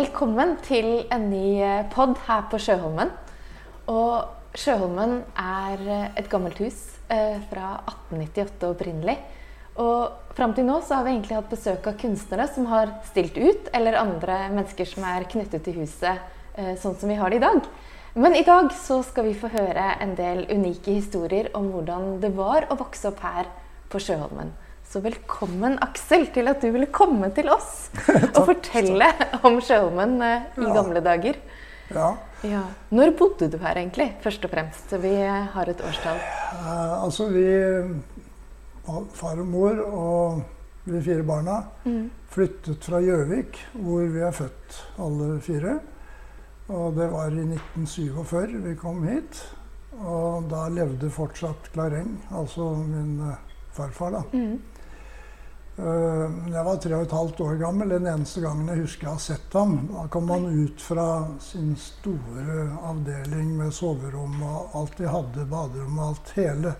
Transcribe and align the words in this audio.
Velkommen 0.00 0.54
til 0.64 1.02
en 1.12 1.26
ny 1.28 1.60
pod 1.92 2.14
her 2.24 2.46
på 2.48 2.56
Sjøholmen. 2.62 3.10
Og 3.90 4.54
Sjøholmen 4.56 5.18
er 5.36 5.82
et 6.16 6.30
gammelt 6.30 6.56
hus 6.62 6.78
eh, 7.12 7.36
fra 7.50 7.74
1898 8.14 8.70
opprinnelig. 8.70 9.18
Og 9.82 10.32
fram 10.38 10.54
til 10.56 10.64
nå 10.64 10.78
så 10.86 10.96
har 10.96 11.04
vi 11.04 11.12
egentlig 11.12 11.36
hatt 11.36 11.52
besøk 11.52 11.90
av 11.90 11.98
kunstnere 12.00 12.46
som 12.48 12.70
har 12.70 12.94
stilt 13.10 13.36
ut, 13.36 13.68
eller 13.76 13.98
andre 14.00 14.38
mennesker 14.54 14.88
som 14.88 15.04
er 15.10 15.28
knyttet 15.34 15.66
til 15.66 15.82
huset 15.82 16.14
eh, 16.54 16.72
sånn 16.80 16.96
som 16.96 17.12
vi 17.12 17.18
har 17.20 17.28
det 17.28 17.42
i 17.42 17.44
dag. 17.44 17.60
Men 18.16 18.38
i 18.38 18.46
dag 18.46 18.72
så 18.80 19.02
skal 19.04 19.28
vi 19.28 19.36
få 19.42 19.52
høre 19.52 19.98
en 20.00 20.16
del 20.16 20.46
unike 20.48 20.96
historier 20.96 21.52
om 21.58 21.68
hvordan 21.74 22.14
det 22.24 22.32
var 22.40 22.70
å 22.70 22.80
vokse 22.80 23.12
opp 23.12 23.20
her 23.26 23.52
på 23.92 24.00
Sjøholmen. 24.00 24.54
Så 24.90 24.98
velkommen, 25.04 25.76
Aksel, 25.84 26.24
til 26.34 26.50
at 26.50 26.62
du 26.64 26.70
ville 26.74 26.88
komme 26.90 27.28
til 27.34 27.46
oss 27.52 27.88
og 28.34 28.40
fortelle 28.48 29.06
om 29.46 29.60
Sjøholmen 29.62 30.16
eh, 30.26 30.48
i 30.58 30.64
Ja. 30.66 30.72
gamle 30.74 31.02
dager. 31.04 31.36
Ja. 31.94 32.08
Ja. 32.46 32.62
Når 32.90 33.12
bodde 33.18 33.46
du 33.52 33.58
her 33.62 33.78
egentlig, 33.78 34.08
først 34.24 34.44
og 34.46 34.50
fremst? 34.50 34.90
Vi 35.02 35.12
har 35.54 35.70
et 35.70 35.82
årstall. 35.86 36.18
Eh, 36.18 36.96
altså 37.04 37.28
vi 37.30 37.46
Far 39.14 39.38
og 39.38 39.46
mor 39.46 39.78
og 39.86 40.40
vi 40.90 40.98
fire 41.04 41.22
barna 41.22 41.60
flyttet 42.32 42.82
fra 42.82 42.98
Gjøvik, 43.04 43.60
hvor 43.78 44.08
vi 44.10 44.24
er 44.26 44.34
født 44.34 44.78
alle 45.04 45.28
fire. 45.44 45.76
Og 46.70 46.96
det 46.96 47.06
var 47.12 47.30
i 47.30 47.44
1947 47.44 48.58
vi 48.64 48.74
kom 48.80 49.04
hit. 49.06 49.44
Og 50.00 50.48
da 50.50 50.64
levde 50.72 51.10
fortsatt 51.12 51.70
Klareng, 51.74 52.16
altså 52.34 52.72
min 52.82 53.20
eh, 53.28 53.38
farfar, 53.76 54.16
da. 54.18 54.24
Mm. 54.34 54.58
Eh, 55.80 56.30
Jeg 56.52 56.64
var 56.64 56.76
tre 56.76 56.96
og 56.96 57.06
et 57.06 57.14
halvt 57.14 57.40
år 57.40 57.54
gammel 57.60 57.92
den 57.94 58.08
eneste 58.10 58.42
gangen 58.44 58.68
jeg 58.68 58.82
husker 58.82 59.06
jeg 59.06 59.14
har 59.14 59.22
sett 59.24 59.54
ham. 59.56 59.76
Da 59.88 60.04
kom 60.12 60.28
han 60.28 60.44
ut 60.52 60.82
fra 60.82 61.06
sin 61.40 61.72
store 61.80 62.66
avdeling 62.90 63.54
med 63.56 63.72
soverom 63.72 64.42
og 64.44 64.76
alt 64.76 64.98
de 65.00 65.08
hadde, 65.08 65.46
baderom 65.48 65.98
og 65.98 66.06
alt. 66.10 66.32
Hele 66.36 66.74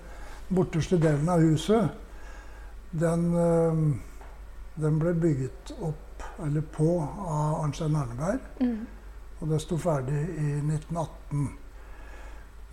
borteste 0.51 0.99
delen 1.01 1.29
av 1.33 1.41
huset, 1.41 1.89
den, 2.91 3.25
eh, 3.41 3.81
den 4.85 5.01
ble 5.01 5.15
bygget 5.15 5.73
opp, 5.81 6.27
eller 6.45 6.61
på, 6.61 6.91
av 7.01 7.65
Arnstein 7.65 7.97
Arneberg. 7.97 8.41
Mm. 8.61 8.87
Og 9.41 9.49
det 9.49 9.63
sto 9.65 9.79
ferdig 9.81 10.21
i 10.37 10.51
1918. 10.61 11.49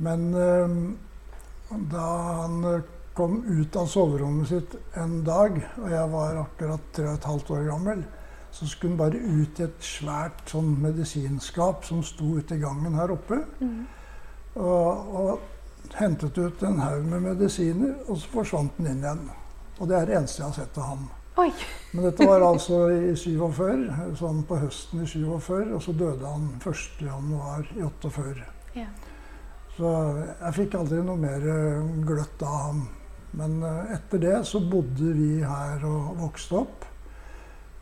Men 0.04 0.28
eh, 0.34 0.78
da 1.94 2.08
han 2.42 2.84
kom 3.18 3.42
ut 3.48 3.76
av 3.80 3.90
soverommet 3.90 4.52
sitt 4.52 4.78
en 5.02 5.20
dag, 5.26 5.58
og 5.82 5.90
jeg 5.92 6.14
var 6.14 6.40
akkurat 6.44 6.88
tre 6.94 7.10
og 7.10 7.18
et 7.18 7.30
halvt 7.32 7.52
år 7.56 7.68
gammel, 7.72 8.06
så 8.54 8.68
skulle 8.70 8.94
han 8.94 9.02
bare 9.02 9.22
ut 9.42 9.60
i 9.60 9.66
et 9.66 9.84
svært 9.84 10.54
sånn 10.54 10.76
medisinskap 10.82 11.86
som 11.86 12.04
sto 12.06 12.38
ute 12.38 12.56
i 12.56 12.62
gangen 12.62 12.96
her 12.98 13.14
oppe. 13.14 13.42
Mm. 13.60 13.84
Og, 14.58 15.16
og 15.22 15.94
hentet 15.98 16.38
ut 16.38 16.64
en 16.64 16.80
haug 16.82 17.06
med 17.10 17.26
medisiner, 17.32 17.98
og 18.08 18.22
så 18.22 18.34
forsvant 18.38 18.78
den 18.78 18.92
inn 18.94 19.04
igjen. 19.06 19.28
Og 19.78 19.90
det 19.90 19.98
er 19.98 20.10
det 20.10 20.18
eneste 20.20 20.42
jeg 20.42 20.50
har 20.50 20.58
sett 20.58 20.80
av 20.82 20.92
ham. 20.94 21.08
Oi! 21.38 21.50
Men 21.92 22.08
dette 22.08 22.26
var 22.26 22.42
altså 22.42 22.80
i 22.90 23.12
47, 23.18 24.16
sånn 24.18 24.40
på 24.50 24.58
høsten 24.62 25.04
i 25.04 25.10
47, 25.10 25.74
og 25.78 25.82
så 25.86 25.94
døde 25.98 26.32
han 26.32 26.48
1. 26.58 27.04
januar 27.06 27.68
i 27.76 27.84
48. 27.86 28.48
Ja. 28.78 28.88
Så 29.78 29.92
jeg 30.18 30.56
fikk 30.58 30.80
aldri 30.80 31.04
noe 31.06 31.22
mer 31.22 31.44
gløtt 32.08 32.42
av 32.42 32.58
ham. 32.64 32.88
Men 33.32 33.64
eh, 33.64 33.94
etter 33.98 34.22
det 34.24 34.36
så 34.48 34.60
bodde 34.64 35.14
vi 35.14 35.42
her 35.44 35.84
og 35.86 36.18
vokste 36.22 36.56
opp 36.62 36.86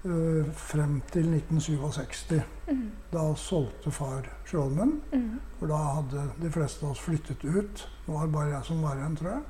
eh, 0.05 0.47
frem 0.57 0.97
til 1.11 1.29
1967. 1.33 2.39
Mm. 2.71 2.87
Da 3.13 3.27
solgte 3.37 3.91
far 3.91 4.25
Skjolmen, 4.45 5.01
Mm. 5.13 5.39
for 5.59 5.67
da 5.67 5.77
hadde 5.99 6.25
de 6.41 6.51
fleste 6.51 6.85
av 6.85 6.91
oss 6.91 6.99
flyttet 7.05 7.43
ut. 7.45 7.87
Nå 8.07 8.13
var 8.17 8.25
det 8.25 8.33
bare 8.33 8.49
jeg 8.55 8.65
som 8.65 8.81
var 8.81 8.95
igjen, 8.97 9.15
tror 9.15 9.31
jeg. 9.31 9.43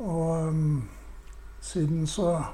Og 0.00 0.48
um, 0.48 0.88
siden 1.60 2.06
så 2.06 2.44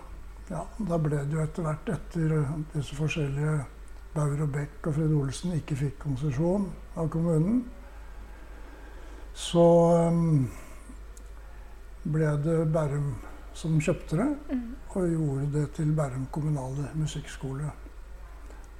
Ja, 0.50 0.64
da 0.78 0.96
ble 0.98 1.16
det 1.24 1.32
jo 1.36 1.42
etter 1.44 1.62
hvert, 1.62 1.88
etter 1.88 2.32
disse 2.74 2.96
forskjellige 2.98 3.60
Bauer 4.14 4.40
og 4.42 4.48
Beck 4.50 4.86
og 4.90 4.96
Fred 4.96 5.12
Olsen 5.14 5.52
ikke 5.54 5.76
fikk 5.78 5.98
konsesjon 6.02 6.64
av 6.98 7.06
kommunen, 7.08 7.60
så 9.32 9.62
mm, 10.10 10.48
ble 12.04 12.30
det 12.44 12.58
Bærum 12.72 13.14
som 13.54 13.80
kjøpte 13.80 14.16
det, 14.16 14.28
Mm. 14.50 14.74
og 14.94 15.08
gjorde 15.10 15.46
det 15.52 15.72
til 15.76 15.92
Bærum 15.92 16.26
kommunale 16.32 16.88
musikkskole. 16.94 17.70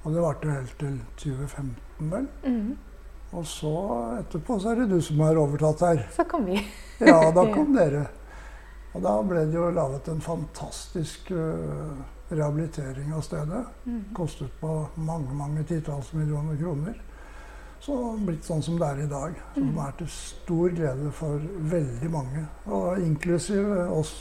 Og 0.03 0.13
det 0.13 0.21
varte 0.21 0.49
helt 0.51 0.77
til 0.79 0.95
2015, 1.17 2.11
vel. 2.11 2.27
Mm. 2.45 2.77
Og 3.33 3.45
så 3.45 3.71
etterpå 4.19 4.59
så 4.59 4.71
er 4.71 4.75
det 4.81 4.89
du 4.89 5.01
som 5.01 5.19
har 5.19 5.37
overtatt 5.37 5.79
her. 5.85 6.07
Så 6.15 6.23
kom 6.27 6.45
vi. 6.45 6.57
Ja, 6.99 7.31
da 7.31 7.45
kom 7.53 7.73
dere. 7.77 8.07
Og 8.93 9.01
da 9.05 9.13
ble 9.23 9.45
det 9.47 9.55
jo 9.55 9.69
laget 9.71 10.07
en 10.11 10.19
fantastisk 10.21 11.31
uh, 11.31 11.93
rehabilitering 12.31 13.13
av 13.13 13.21
stedet. 13.21 13.61
Mm. 13.85 14.01
Kostet 14.13 14.51
på 14.59 14.87
mange, 14.95 15.33
mange 15.33 15.63
titalls 15.63 16.11
millioner 16.13 16.57
kroner. 16.59 16.97
Så 17.81 17.95
blitt 18.21 18.45
sånn 18.45 18.61
som 18.61 18.75
det 18.77 18.87
er 18.91 18.99
i 19.03 19.09
dag. 19.09 19.37
Som 19.55 19.77
er 19.81 19.93
til 19.97 20.09
stor 20.13 20.69
glede 20.77 21.11
for 21.17 21.41
veldig 21.71 22.11
mange. 22.13 22.43
Og 22.69 22.99
inklusive 23.01 23.87
oss 23.89 24.11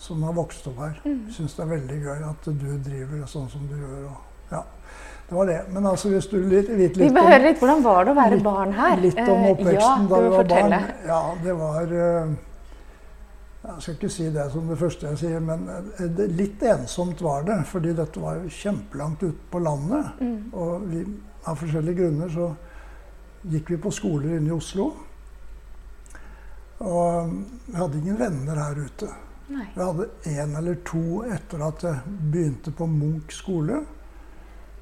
som 0.00 0.22
har 0.24 0.32
vokst 0.32 0.64
opp 0.70 0.78
her. 0.80 0.94
Mm. 1.04 1.26
Syns 1.36 1.54
det 1.58 1.64
er 1.66 1.72
veldig 1.74 1.98
gøy 2.06 2.22
at 2.30 2.46
du 2.48 2.68
driver 2.86 3.26
sånn 3.28 3.50
som 3.52 3.66
du 3.68 3.74
gjør. 3.76 4.06
Og, 4.08 4.22
ja, 4.54 4.62
det 5.28 5.36
var 5.36 5.50
det. 5.50 5.58
Men 5.74 5.86
altså, 5.92 6.08
hvis 6.14 6.30
du 6.32 6.38
litt, 6.40 6.70
litt 6.72 6.96
Vi 6.96 7.10
bør 7.12 7.28
høre 7.28 7.42
litt 7.50 7.60
hvordan 7.60 7.82
var 7.84 8.04
det 8.08 8.14
å 8.14 8.16
være 8.22 8.38
Litt- 8.38 8.46
barn 8.48 8.72
her? 8.78 8.96
Litt 9.04 9.20
om 9.26 9.44
Eh, 9.44 9.50
oppveksten 9.50 10.06
ja, 10.06 10.08
da 10.14 10.20
vi 10.24 10.28
var 10.32 10.40
fortelle. 10.40 10.80
barn. 10.80 11.04
Ja, 11.06 11.20
det 11.44 11.58
var 11.60 11.92
eh, 11.92 12.32
Jeg 13.62 13.76
skal 13.84 13.94
ikke 13.98 14.08
si 14.16 14.30
det 14.32 14.48
som 14.54 14.68
det 14.72 14.78
første 14.80 15.06
jeg 15.12 15.18
sier, 15.20 15.40
men 15.44 15.68
eh, 15.68 16.24
litt 16.32 16.62
ensomt 16.62 17.20
var 17.20 17.42
det. 17.44 17.60
Fordi 17.68 17.92
dette 17.92 18.20
var 18.24 18.40
jo 18.40 18.48
kjempelangt 18.48 19.22
ute 19.22 19.50
på 19.52 19.60
landet. 19.60 20.06
Mm. 20.24 20.40
Og 20.56 20.88
vi, 20.88 21.04
av 21.44 21.60
forskjellige 21.60 22.00
grunner 22.00 22.32
så 22.32 22.48
gikk 23.42 23.70
vi 23.70 23.78
på 23.80 23.92
skoler 23.94 24.36
inne 24.36 24.52
i 24.52 24.56
Oslo. 24.56 24.90
Og 26.80 27.32
vi 27.66 27.76
hadde 27.76 27.98
ingen 28.00 28.18
venner 28.20 28.60
her 28.60 28.78
ute. 28.86 29.08
Nei. 29.50 29.66
Vi 29.74 29.82
hadde 29.82 30.08
én 30.30 30.52
eller 30.58 30.78
to 30.86 31.22
etter 31.26 31.64
at 31.66 31.82
jeg 31.84 32.18
begynte 32.32 32.72
på 32.76 32.86
Munch 32.86 33.34
skole, 33.34 33.80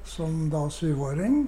som 0.05 0.45
da 0.51 0.67
syvåring. 0.71 1.41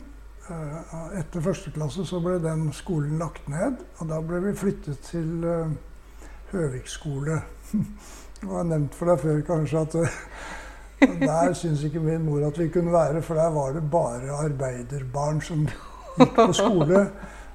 Eh, 0.50 1.20
Etter 1.20 1.44
første 1.46 1.72
klasse 1.76 2.06
så 2.08 2.20
ble 2.24 2.40
den 2.42 2.72
skolen 2.76 3.22
lagt 3.22 3.48
ned, 3.52 3.78
og 4.00 4.10
da 4.10 4.18
ble 4.26 4.42
vi 4.48 4.56
flyttet 4.58 5.04
til 5.06 5.46
eh, 5.46 5.78
Høvik 6.52 6.90
skole. 6.92 7.38
Jeg 8.42 8.50
har 8.50 8.66
nevnt 8.66 8.96
for 8.98 9.12
deg 9.12 9.22
før 9.22 9.44
kanskje 9.46 9.86
at 9.86 9.96
eh, 10.02 10.18
der 11.22 11.54
syntes 11.54 11.86
ikke 11.86 12.02
min 12.04 12.26
mor 12.26 12.42
at 12.48 12.58
vi 12.58 12.68
kunne 12.74 12.94
være, 12.94 13.22
for 13.22 13.38
der 13.38 13.54
var 13.54 13.78
det 13.78 13.86
bare 13.94 14.34
arbeiderbarn 14.48 15.42
som 15.46 15.68
gikk 16.18 16.34
på 16.36 16.54
skole. 16.56 17.04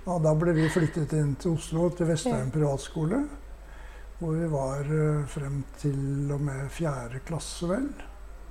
Og 0.06 0.22
da 0.22 0.34
ble 0.38 0.54
vi 0.54 0.68
flyttet 0.70 1.16
inn 1.18 1.34
til 1.40 1.56
Oslo, 1.56 1.88
til 1.90 2.06
Vestheim 2.10 2.52
privatskole. 2.54 3.24
Hvor 4.18 4.36
vi 4.36 4.46
var 4.48 4.86
eh, 4.86 5.24
frem 5.28 5.58
til 5.80 6.30
og 6.32 6.44
med 6.46 6.68
fjerde 6.72 7.20
klasse, 7.26 7.68
vel. 7.68 7.88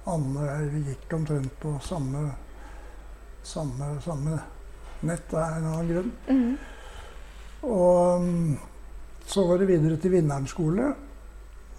Anne 0.05 0.43
og 0.43 0.49
jeg 0.51 0.67
vi 0.73 0.83
gikk 0.91 1.15
omtrent 1.17 1.55
på 1.61 1.71
samme, 1.81 2.27
samme, 3.41 3.95
samme 4.05 4.37
nett 5.05 5.33
av 5.33 5.57
en 5.57 5.69
annen 5.71 5.89
grunn. 5.89 6.11
Mm. 6.29 6.57
Og 7.65 8.21
mm, 8.21 8.57
så 9.25 9.47
var 9.47 9.61
det 9.61 9.69
videre 9.71 9.97
til 10.01 10.13
Vinneren 10.13 10.47
skole. 10.49 10.91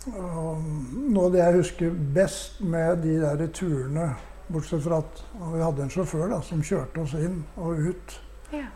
Og 0.06 0.66
noe 1.10 1.28
av 1.28 1.34
det 1.34 1.42
jeg 1.42 1.58
husker 1.60 2.00
best 2.14 2.60
med 2.62 3.02
de 3.02 3.16
der 3.22 3.46
turene, 3.54 4.12
bortsett 4.48 4.82
fra 4.84 4.98
at 5.02 5.22
vi 5.54 5.62
hadde 5.62 5.82
en 5.82 5.90
sjåfør 5.90 6.28
da, 6.30 6.40
som 6.42 6.62
kjørte 6.62 7.02
oss 7.02 7.14
inn 7.18 7.44
og 7.56 7.78
ut 7.90 8.20
Ja. 8.52 8.66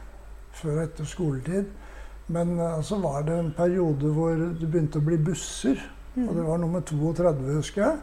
før 0.53 0.77
og 0.79 0.83
etter 0.89 1.05
skoletid. 1.05 1.71
Men 2.31 2.59
uh, 2.61 2.81
så 2.83 2.99
var 3.03 3.23
det 3.27 3.39
en 3.39 3.53
periode 3.57 4.13
hvor 4.15 4.37
det 4.37 4.69
begynte 4.71 4.99
å 5.01 5.07
bli 5.07 5.17
busser. 5.19 5.79
Og 6.17 6.35
det 6.35 6.45
var 6.47 6.59
nummer 6.59 6.81
32, 6.83 7.55
husker 7.57 7.83
jeg. 7.83 7.97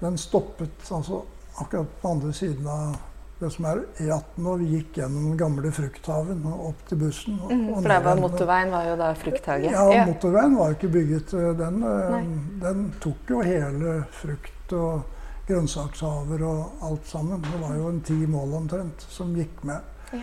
Den 0.00 0.16
stoppet 0.18 0.90
altså 0.92 1.22
akkurat 1.62 1.90
på 2.02 2.08
andre 2.10 2.32
siden 2.34 2.66
av 2.66 2.96
det 3.40 3.50
som 3.50 3.64
er 3.66 3.80
E18, 4.02 4.46
og 4.46 4.58
vi 4.60 4.66
gikk 4.76 4.98
gjennom 5.00 5.24
den 5.30 5.38
gamle 5.38 5.70
frukthaven 5.74 6.42
og 6.50 6.68
opp 6.68 6.84
til 6.88 6.98
bussen. 6.98 7.38
Og, 7.42 7.50
Mm. 7.52 7.74
For 7.82 7.88
der 7.88 8.00
var 8.04 8.16
motorveien 8.20 8.70
var 8.70 8.84
jo 8.88 8.96
da 8.96 9.12
frukthaget. 9.14 9.72
Ja, 9.72 10.04
motorveien 10.06 10.56
var 10.58 10.68
jo 10.70 10.74
ikke 10.78 10.92
bygget. 10.94 11.34
eh, 11.34 11.52
Den, 11.58 11.82
eh, 11.82 12.20
den 12.62 12.92
tok 13.00 13.30
jo 13.30 13.40
hele 13.40 14.04
frukt- 14.10 14.72
og 14.72 15.02
grønnsakshaver 15.48 16.42
og 16.48 16.84
alt 16.88 17.06
sammen. 17.08 17.42
Det 17.44 17.60
var 17.60 17.76
jo 17.76 17.88
en 17.90 18.02
ti 18.04 18.18
mål 18.26 18.58
omtrent 18.62 19.06
som 19.08 19.34
gikk 19.36 19.62
med. 19.62 19.80
Ja. 20.12 20.22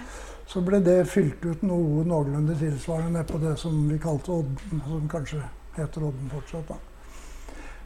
Så 0.51 0.61
ble 0.65 0.81
det 0.83 1.07
fylt 1.07 1.45
ut 1.45 1.61
noe 1.63 2.03
noenlunde 2.03 2.57
tilsvarende 2.59 3.21
nedpå 3.21 3.39
det 3.39 3.55
som 3.59 3.75
vi 3.87 3.99
kalte 4.01 4.33
Odden, 4.35 4.81
som 4.87 5.05
kanskje 5.11 5.43
heter 5.77 6.09
Odden 6.09 6.31
fortsatt. 6.33 6.67
da. 6.67 6.79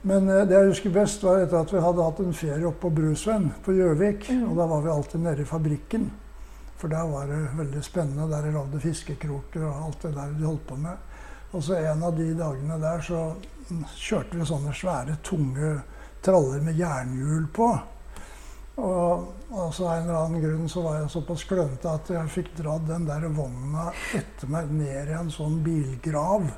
Men 0.06 0.30
eh, 0.30 0.46
det 0.46 0.58
jeg 0.58 0.72
husker 0.72 0.94
best, 0.94 1.24
var 1.26 1.44
etter 1.44 1.60
at 1.60 1.74
vi 1.74 1.82
hadde 1.82 2.06
hatt 2.06 2.22
en 2.22 2.38
ferie 2.38 2.66
oppe 2.66 2.88
på 2.88 2.94
Brusvenn 3.00 3.52
på 3.66 3.74
Gjøvik. 3.78 4.30
Mm. 4.30 4.48
Og 4.50 4.60
da 4.60 4.70
var 4.70 4.86
vi 4.86 4.94
alltid 4.94 5.26
nede 5.26 5.42
i 5.42 5.50
fabrikken. 5.50 6.08
For 6.78 6.92
der 6.92 7.08
var 7.10 7.30
det 7.30 7.42
veldig 7.58 7.84
spennende. 7.86 8.30
Der 8.30 8.46
de 8.46 8.54
lagde 8.54 8.82
fiskekroker 8.84 9.66
og 9.66 9.88
alt 9.88 10.06
det 10.06 10.16
der 10.18 10.34
de 10.38 10.46
holdt 10.46 10.68
på 10.70 10.78
med. 10.78 11.12
Og 11.56 11.64
så 11.64 11.78
en 11.80 12.04
av 12.04 12.18
de 12.18 12.32
dagene 12.38 12.78
der 12.82 13.02
så 13.06 13.22
kjørte 13.96 14.38
vi 14.38 14.46
sånne 14.46 14.74
svære, 14.76 15.16
tunge 15.24 15.76
traller 16.26 16.64
med 16.66 16.80
jernhjul 16.80 17.48
på. 17.54 17.70
Og, 18.76 19.28
og 19.56 19.70
så 19.74 19.86
av 19.88 19.94
en 20.02 20.10
eller 20.10 20.20
annen 20.20 20.42
grunn 20.44 20.70
så 20.72 20.82
var 20.84 20.98
jeg 21.00 21.12
såpass 21.14 21.46
klønete 21.48 21.94
at 21.94 22.10
jeg 22.12 22.32
fikk 22.34 22.50
dratt 22.58 22.88
den 22.90 23.06
der 23.08 23.24
vogna 23.32 23.88
etter 24.18 24.52
meg 24.52 24.72
ned 24.76 25.12
i 25.14 25.16
en 25.16 25.32
sånn 25.32 25.62
bilgrav. 25.64 26.50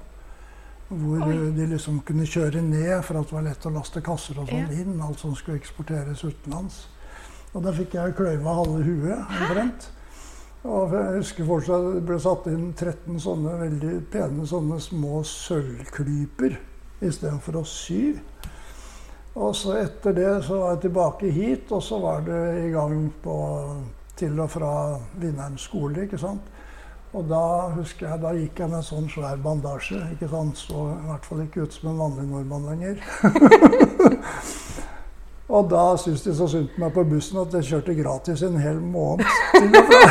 Hvor 0.88 1.26
Oi. 1.28 1.52
de 1.54 1.66
liksom 1.74 2.00
kunne 2.08 2.26
kjøre 2.26 2.62
ned 2.64 3.04
for 3.04 3.20
at 3.20 3.28
det 3.28 3.36
var 3.36 3.46
lett 3.50 3.66
å 3.68 3.74
laste 3.76 4.02
kasser 4.02 4.40
og 4.40 4.48
sånn 4.50 4.72
Ja. 4.72 4.80
inn. 4.82 5.02
Alt 5.04 5.20
som 5.20 5.36
skulle 5.36 5.60
eksporteres 5.60 6.24
utenlands. 6.24 6.88
Og 7.54 7.64
da 7.64 7.74
fikk 7.76 7.94
jeg 8.00 8.16
kløyva 8.16 8.56
halve 8.56 8.82
huet 8.88 9.20
omtrent. 9.20 9.90
Og 10.68 10.92
jeg 10.96 11.20
husker 11.20 11.46
fortsatt 11.48 11.94
det 11.94 12.06
ble 12.08 12.18
satt 12.20 12.48
inn 12.52 12.74
13 12.74 13.20
sånne 13.24 13.54
veldig 13.60 13.94
pene 14.12 14.48
sånne 14.48 14.80
små 14.82 15.22
sølvklyper 15.24 16.58
istedenfor 17.02 17.62
å 17.62 17.66
sy. 17.68 18.18
Og 19.38 19.54
så 19.56 19.76
etter 19.84 20.12
det 20.18 20.32
så 20.48 20.58
var 20.58 20.70
jeg 20.74 20.82
tilbake 20.88 21.30
hit, 21.32 21.72
og 21.72 21.84
så 21.86 22.00
var 22.02 22.22
det 22.26 22.42
i 22.66 22.70
gang 22.74 23.12
på 23.24 23.36
til 24.18 24.40
og 24.42 24.50
fra 24.50 24.72
Vinneren 25.22 25.58
skole, 25.62 26.04
ikke 26.08 26.18
sant. 26.18 26.42
Og 27.14 27.24
da 27.30 27.42
husker 27.76 28.08
jeg, 28.10 28.20
da 28.22 28.32
gikk 28.36 28.60
jeg 28.60 28.70
med 28.72 28.78
en 28.80 28.84
sånn 28.86 29.06
svær 29.10 29.38
bandasje. 29.42 30.00
ikke 30.16 30.28
sant? 30.32 30.58
Så 30.60 30.74
i 30.92 31.06
hvert 31.08 31.26
fall 31.26 31.42
ikke 31.46 31.62
ut 31.68 31.74
som 31.78 31.90
en 31.92 32.00
vanlig 32.02 32.26
nordmann 32.32 32.66
lenger. 32.68 32.96
og 35.56 35.70
da 35.72 35.84
syntes 36.02 36.24
de 36.26 36.34
så 36.36 36.48
synd 36.52 36.68
på 36.74 36.80
meg 36.84 36.92
på 36.98 37.04
bussen 37.08 37.40
at 37.42 37.54
jeg 37.60 37.68
kjørte 37.70 37.96
gratis 38.02 38.40
en 38.44 38.58
hel 38.60 38.80
måned. 38.82 39.26
til 39.54 39.80
og 39.80 39.86
fra. 39.94 40.02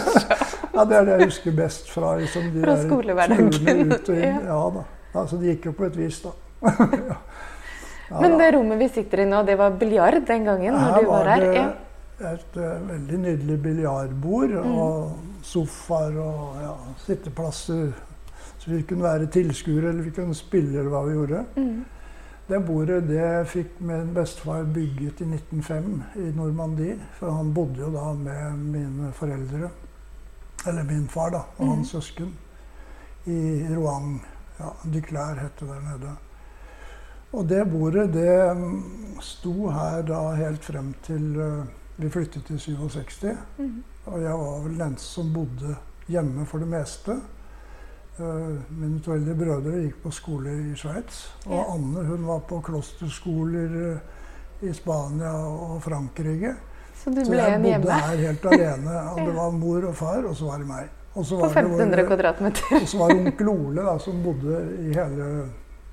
ja, 0.76 0.80
Det 0.88 0.96
er 0.96 1.04
det 1.10 1.16
jeg 1.18 1.26
husker 1.34 1.52
best 1.58 1.84
fra 1.92 2.08
liksom, 2.22 2.42
de 2.54 2.60
Fra 2.64 2.76
skolehverdagen. 2.86 3.48
ut 3.92 4.08
og 4.08 4.16
inn. 4.16 4.40
Ja. 4.46 4.50
Ja 4.54 4.62
da. 4.78 4.82
Altså, 5.12 5.34
det 5.36 5.46
gikk 5.56 5.64
jo 5.68 5.72
på 5.76 5.84
et 5.90 5.96
vis, 5.98 6.18
da. 6.24 6.30
Men 8.20 8.38
det 8.38 8.50
rommet 8.54 8.78
vi 8.78 8.88
sitter 8.88 9.20
i 9.20 9.24
nå, 9.30 9.42
det 9.46 9.56
var 9.58 9.70
biljard 9.80 10.26
den 10.26 10.44
gangen 10.44 10.74
når 10.74 10.80
Her 10.92 11.00
du 11.00 11.06
var 11.08 11.24
var 11.24 11.30
her? 11.30 11.40
det 12.20 12.30
et 12.32 12.56
uh, 12.56 12.88
veldig 12.88 13.18
nydelig 13.18 13.62
biljardbord 13.62 14.50
Mm. 14.62 14.74
og 14.78 15.16
sofaer 15.42 16.18
og 16.22 16.56
ja, 16.62 16.74
sitteplasser. 17.06 17.92
Så 18.58 18.70
vi 18.70 18.82
kunne 18.82 19.02
være 19.02 19.26
tilskuere 19.26 19.88
eller 19.90 20.02
vi 20.06 20.10
kunne 20.14 20.34
spille 20.34 20.78
eller 20.78 20.90
hva 20.90 21.00
vi 21.08 21.16
gjorde. 21.16 21.44
Mm. 21.56 21.84
Det 22.48 22.60
bordet 22.66 23.08
det 23.08 23.46
fikk 23.48 23.80
min 23.80 24.12
bestefar 24.14 24.62
bygget 24.74 25.20
i 25.20 25.24
1905 25.24 26.02
i 26.16 26.30
Normandie. 26.36 26.98
For 27.18 27.30
han 27.30 27.52
bodde 27.54 27.80
jo 27.80 27.90
da 27.94 28.12
med 28.12 28.58
mine 28.76 29.12
foreldre, 29.12 29.70
eller 30.66 30.82
min 30.84 31.08
far 31.08 31.30
da, 31.30 31.40
og 31.58 31.68
hans 31.68 31.90
søsken, 31.90 32.30
i 33.26 33.66
Rouen. 33.74 34.20
Ja, 34.60 34.70
Duclair 34.84 35.38
het 35.42 35.58
det 35.60 35.68
der 35.68 35.80
nede. 35.88 36.14
Og 37.32 37.46
det 37.48 37.62
bordet 37.72 38.10
det 38.12 38.56
mm, 38.56 39.20
sto 39.24 39.68
her 39.72 40.02
da 40.08 40.18
helt 40.36 40.64
frem 40.64 40.90
til 41.06 41.30
eh, 41.40 41.62
vi 41.96 42.08
flyttet 42.12 42.44
til 42.48 42.58
67. 42.60 43.22
Mhm. 43.58 43.82
Og 44.10 44.18
jeg 44.20 44.34
var 44.34 44.62
vel 44.64 44.78
den 44.80 44.96
som 44.98 45.28
bodde 45.32 45.76
hjemme 46.10 46.44
for 46.46 46.58
det 46.58 46.66
meste. 46.68 47.14
Eh, 48.18 48.56
Mine 48.76 48.98
to 49.04 49.14
eldre 49.14 49.34
brødre 49.38 49.78
gikk 49.84 50.00
på 50.02 50.10
skole 50.12 50.50
i 50.72 50.74
Sveits. 50.76 51.20
Og 51.46 51.54
Ja. 51.54 51.62
Anne 51.76 52.02
hun 52.08 52.26
var 52.26 52.40
på 52.50 52.58
klosterskoler 52.66 53.76
eh, 53.92 54.66
i 54.68 54.72
Spania 54.74 55.32
og 55.46 55.78
Frankrike. 55.82 56.54
Så 57.02 57.10
du 57.10 57.22
ble 57.22 57.24
Så 57.24 57.34
jeg 57.38 57.62
bodde 57.62 57.68
hjemme 57.70 58.00
her 58.02 58.16
helt 58.26 58.44
alene. 58.46 58.98
Og 59.14 59.22
det 59.26 59.34
var 59.38 59.50
mor 59.56 59.86
og 59.88 59.94
far, 59.96 60.20
og 60.28 60.36
så 60.36 60.44
var 60.50 60.58
det 60.58 60.66
meg. 60.68 60.90
På 61.14 61.22
var 61.22 61.48
det 61.48 61.64
vår- 61.70 61.80
1500 61.80 62.06
kvadratmeter. 62.06 62.76
og 62.82 62.88
så 62.88 62.98
var 62.98 63.08
det 63.08 63.16
onkel 63.26 63.48
Ole 63.48 63.82
da, 63.88 63.98
som 63.98 64.22
bodde 64.24 64.60
i 64.80 64.92
hele 64.96 65.26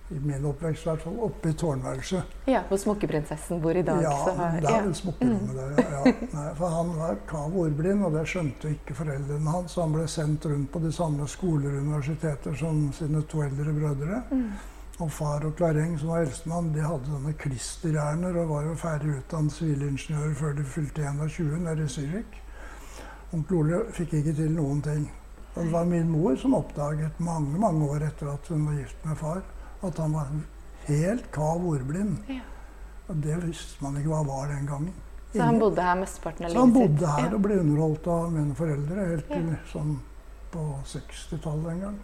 i 0.09 0.19
min 0.19 0.45
oppvekst 0.45 0.85
i 0.85 0.89
hvert 0.89 1.03
fall, 1.03 1.17
oppe 1.21 1.51
i 1.51 1.53
tårnværelset. 1.53 2.31
Ja, 2.50 2.63
hvor 2.69 2.79
Smokkeprinsessen 2.81 3.61
bor 3.61 3.77
i 3.77 3.83
dag. 3.85 4.01
Ja, 4.01 4.15
så 4.25 4.33
har, 4.39 4.56
det 4.57 4.69
er 4.69 4.73
ja. 4.73 4.81
Vel 4.88 4.95
smokkerommet 4.97 5.59
der, 5.59 5.75
ja. 5.77 6.00
ja. 6.07 6.13
Nei, 6.33 6.47
for 6.57 6.73
han 6.73 6.89
var 6.97 7.19
kav 7.29 7.59
ordblind, 7.63 8.01
og 8.07 8.17
det 8.17 8.25
skjønte 8.31 8.73
ikke 8.73 8.97
foreldrene 8.97 9.53
hans. 9.53 9.77
Han 9.77 9.94
ble 9.94 10.07
sendt 10.09 10.50
rundt 10.50 10.71
på 10.73 10.81
de 10.81 10.91
samme 10.95 11.27
skoler 11.29 11.75
og 11.75 11.85
universiteter 11.85 12.57
som 12.57 12.81
sine 12.97 13.21
to 13.29 13.44
eldre 13.45 13.75
brødre. 13.77 14.21
Mm. 14.31 14.50
Og 15.00 15.11
far 15.15 15.45
og 15.47 15.53
Klareng, 15.56 15.94
som 16.00 16.09
var 16.12 16.25
eldstemann, 16.25 16.73
de 16.73 16.81
hadde 16.83 17.07
sånne 17.07 17.35
klisterhjerner 17.39 18.41
og 18.41 18.50
var 18.50 18.65
jo 18.67 18.73
ferdig 18.81 19.13
utdannet 19.21 19.55
sivilingeniører 19.55 20.33
før 20.41 20.57
de 20.57 20.65
fylte 20.73 21.05
21 21.05 21.62
nede 21.63 21.85
i 21.85 21.94
Zürich. 21.94 22.41
Onkel 23.31 23.62
Ole 23.62 23.79
fikk 23.94 24.17
ikke 24.19 24.33
til 24.41 24.51
noen 24.57 24.81
ting. 24.83 25.05
Og 25.53 25.63
det 25.63 25.71
var 25.71 25.88
min 25.88 26.09
mor 26.09 26.35
som 26.41 26.57
oppdaget 26.57 27.21
mange 27.23 27.62
mange 27.62 27.88
år 27.94 28.09
etter 28.09 28.33
at 28.33 28.51
hun 28.51 28.65
var 28.67 28.77
gift 28.81 29.05
med 29.05 29.17
far, 29.21 29.41
at 29.83 29.97
han 29.97 30.13
var 30.13 30.27
helt 30.87 31.31
kav 31.31 31.65
ordblind. 31.65 32.17
Ja. 32.29 32.41
Og 33.09 33.15
det 33.23 33.37
visste 33.43 33.83
man 33.83 33.97
ikke 33.97 34.09
hva 34.11 34.23
var 34.27 34.47
den 34.51 34.65
gangen. 34.69 34.93
Så 35.33 35.41
han 35.45 35.59
bodde 35.61 35.81
her 35.85 35.95
mesteparten 35.99 36.45
av 36.45 36.53
han 36.53 36.71
livet 36.73 36.89
sitt? 36.89 36.99
bodde 36.99 37.11
her 37.13 37.27
Ja. 37.29 37.35
og 37.35 37.41
ble 37.41 37.59
underholdt 37.61 38.07
av 38.07 38.31
mine 38.33 38.55
foreldre 38.57 39.07
helt 39.11 39.27
til 39.29 39.57
sånn 39.71 39.99
på 40.51 40.63
60-tallet 40.85 41.71
en 41.73 41.79
gang. 41.85 41.97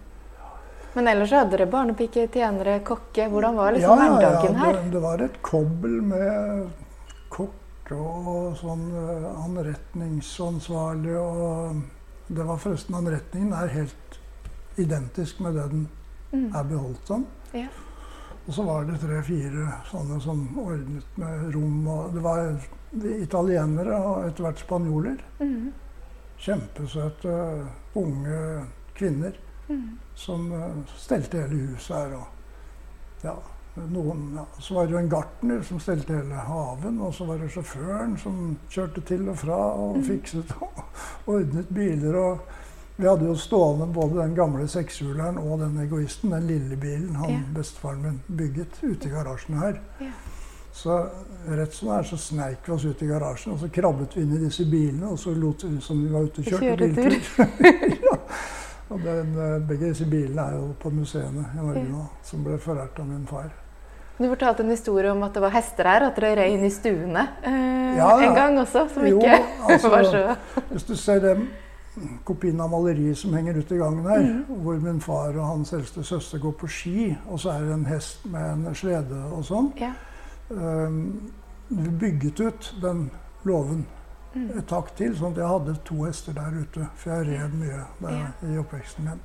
Men 0.95 1.07
ellers 1.11 1.29
så 1.29 1.39
hadde 1.41 1.57
dere 1.57 1.65
barnepike, 1.67 2.27
tjenere, 2.31 2.79
kokke. 2.85 3.25
Hvordan 3.29 3.55
var 3.57 3.73
Ja, 3.73 3.77
liksom 3.77 3.97
ja, 3.99 4.05
ja, 4.05 4.11
hverdagen 4.15 4.55
her? 4.55 4.73
det, 4.73 4.91
det 4.91 5.01
var 5.01 5.21
et 5.25 5.41
kobbel 5.41 6.01
med 6.01 6.69
kokk 7.29 7.91
og 7.91 8.55
sånn 8.61 8.85
eh, 8.95 9.25
anretningsansvarlig 9.45 11.17
og 11.19 11.81
Det 12.27 12.41
var 12.45 12.57
forresten 12.57 12.95
Anretningen 12.97 13.51
er 13.53 13.67
helt 13.69 14.19
identisk 14.81 15.39
med 15.39 15.53
det 15.55 15.69
den 15.71 15.87
Mm. 16.33 16.55
er 16.55 16.63
beholdt 16.63 17.07
som. 17.07 17.25
Ja. 17.55 17.67
Og 18.45 18.53
så 18.53 18.63
var 18.67 18.83
det 18.85 18.99
tre-fire 19.01 19.65
sånne 19.89 20.19
som 20.21 20.43
ordnet 20.61 21.17
med 21.17 21.47
rom. 21.55 21.87
og 21.89 22.13
Det 22.13 22.21
var 22.21 22.51
italienere 23.23 23.95
og 23.97 24.27
etter 24.27 24.43
hvert 24.45 24.59
spanjoler. 24.61 25.17
Mm. 25.39 25.71
Kjempesøte 26.45 27.33
unge 27.95 28.65
kvinner 28.95 29.33
Mm. 29.67 29.97
som 30.13 30.51
eh, 30.53 30.73
stelte 30.97 31.39
hele 31.41 31.71
huset 31.71 31.95
her. 31.95 32.11
Og, 32.13 32.27
ja, 33.23 33.33
noen, 33.89 34.35
ja. 34.37 34.43
Så 34.61 34.75
var 34.75 34.85
det 34.85 34.93
jo 34.93 34.99
en 34.99 35.09
gartner 35.09 35.63
som 35.65 35.79
stelte 35.81 36.13
hele 36.19 36.35
haven, 36.45 36.99
og 37.01 37.13
så 37.17 37.25
var 37.25 37.39
det 37.41 37.49
sjåføren 37.49 38.13
som 38.21 38.59
kjørte 38.69 39.01
til 39.09 39.27
og 39.29 39.39
fra 39.41 39.57
og 39.73 39.97
Mm. 39.97 40.03
fikset 40.03 40.53
og 40.61 40.83
ordnet 41.25 41.67
biler. 41.73 42.15
og 42.15 42.39
vi 42.97 43.07
hadde 43.07 43.25
jo 43.27 43.35
stående 43.35 43.85
både 43.93 44.21
den 44.21 44.35
gamle 44.35 44.67
sekshjuleren 44.71 45.37
og 45.41 45.59
den 45.59 45.79
egoisten, 45.83 46.31
den 46.31 46.47
lille 46.47 46.75
bilen 46.79 47.15
han 47.15 47.29
Ja. 47.31 47.39
bestefaren 47.55 48.01
min 48.01 48.21
bygget 48.37 48.79
ute 48.83 49.07
i 49.07 49.11
garasjen 49.11 49.57
her. 49.59 49.79
Ja. 50.01 50.11
Så 50.75 51.05
rett 51.47 51.73
som 51.73 51.87
det 51.89 51.97
er, 51.97 52.03
så 52.03 52.17
sneik 52.17 52.57
vi 52.67 52.71
oss 52.73 52.85
ut 52.85 53.01
i 53.01 53.07
garasjen, 53.07 53.53
og 53.53 53.59
så 53.59 53.69
krabbet 53.71 54.15
vi 54.15 54.21
inn 54.21 54.33
i 54.35 54.39
disse 54.45 54.65
bilene, 54.65 55.07
og 55.07 55.19
så 55.19 55.31
lot 55.35 55.63
vi 55.63 55.81
som 55.81 56.01
vi 56.03 56.09
var 56.11 56.21
ute 56.27 56.39
og 56.39 56.45
kjørte 56.45 56.77
biltur. 56.77 57.15
ja. 58.09 58.17
Og 58.89 58.99
den, 59.03 59.31
eh, 59.39 59.59
begge 59.67 59.87
disse 59.89 60.05
bilene 60.05 60.41
er 60.41 60.57
jo 60.59 60.73
på 60.79 60.89
museene 60.93 61.45
i 61.53 61.57
Norge 61.61 61.83
nå, 61.89 62.03
som 62.23 62.43
ble 62.43 62.57
forrært 62.61 62.99
av 62.99 63.07
min 63.07 63.25
far. 63.27 63.47
Du 64.17 64.27
fortalte 64.29 64.63
en 64.63 64.69
historie 64.69 65.11
om 65.11 65.23
at 65.23 65.33
det 65.33 65.41
var 65.43 65.51
hester 65.51 65.83
her, 65.89 66.05
at 66.07 66.15
dere 66.15 66.35
rei 66.39 66.53
inn 66.53 66.63
i 66.63 66.69
stuene 66.71 67.23
eh, 67.43 67.97
Ja, 67.97 68.09
ja. 68.19 68.27
en 68.29 68.35
gang 68.35 68.59
også, 68.59 68.85
som 68.93 69.03
Jo, 69.07 69.17
ikke 69.19 69.39
altså, 69.69 69.89
var 69.95 70.03
så 70.03 70.35
Hvis 70.69 70.83
du 70.83 70.95
ser 70.95 71.19
den 71.19 71.47
kopien 72.27 72.61
av 72.61 72.71
maleriet 72.73 73.17
som 73.17 73.33
henger 73.33 73.59
ute 73.59 73.75
i 73.75 73.79
gangen 73.79 74.07
her, 74.09 74.23
mm. 74.23 74.61
hvor 74.63 74.79
min 74.83 75.01
far 75.01 75.35
og 75.37 75.47
hans 75.47 75.73
eldste 75.73 76.03
søster 76.03 76.41
går 76.43 76.55
på 76.59 76.67
ski, 76.67 77.09
og 77.25 77.39
så 77.39 77.55
er 77.55 77.65
det 77.65 77.73
en 77.73 77.89
hest 77.89 78.25
med 78.31 78.51
en 78.51 78.75
slede 78.75 79.21
og 79.31 79.45
sånn. 79.47 79.71
Ja. 79.79 79.93
Um, 80.49 81.31
vi 81.69 81.89
bygget 82.05 82.41
ut 82.45 82.73
den 82.81 83.07
låven 83.43 83.85
Mm. 84.35 84.57
et 84.59 84.67
tak 84.67 84.91
til, 84.99 85.13
sånn 85.15 85.31
at 85.31 85.39
jeg 85.39 85.47
hadde 85.47 85.77
to 85.87 86.01
hester 86.03 86.35
der 86.35 86.57
ute. 86.59 86.89
For 86.99 87.13
jeg 87.13 87.27
red 87.29 87.55
mye 87.55 87.85
der 88.01 88.49
i 88.51 88.57
oppveksten 88.59 89.07
min. 89.07 89.23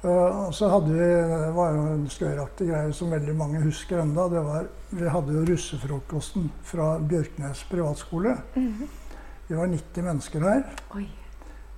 Uh, 0.00 0.46
og 0.46 0.54
så 0.56 0.70
hadde 0.72 0.94
vi, 0.94 1.08
Det 1.08 1.50
var 1.52 1.74
jo 1.74 1.80
en 1.92 2.06
skøyeraktig 2.08 2.68
greie 2.70 2.92
som 2.96 3.10
veldig 3.12 3.34
mange 3.36 3.60
husker 3.60 4.00
enda, 4.00 4.28
det 4.32 4.40
var, 4.46 4.68
Vi 4.90 5.08
hadde 5.08 5.34
jo 5.34 5.44
russefrokosten 5.44 6.50
fra 6.64 6.98
Bjørknes 6.98 7.66
privatskole. 7.68 8.36
Mm. 8.54 8.88
Vi 9.48 9.58
var 9.58 9.66
90 9.66 10.06
mennesker 10.06 10.46
her. 10.46 10.62
Oi. 10.94 11.08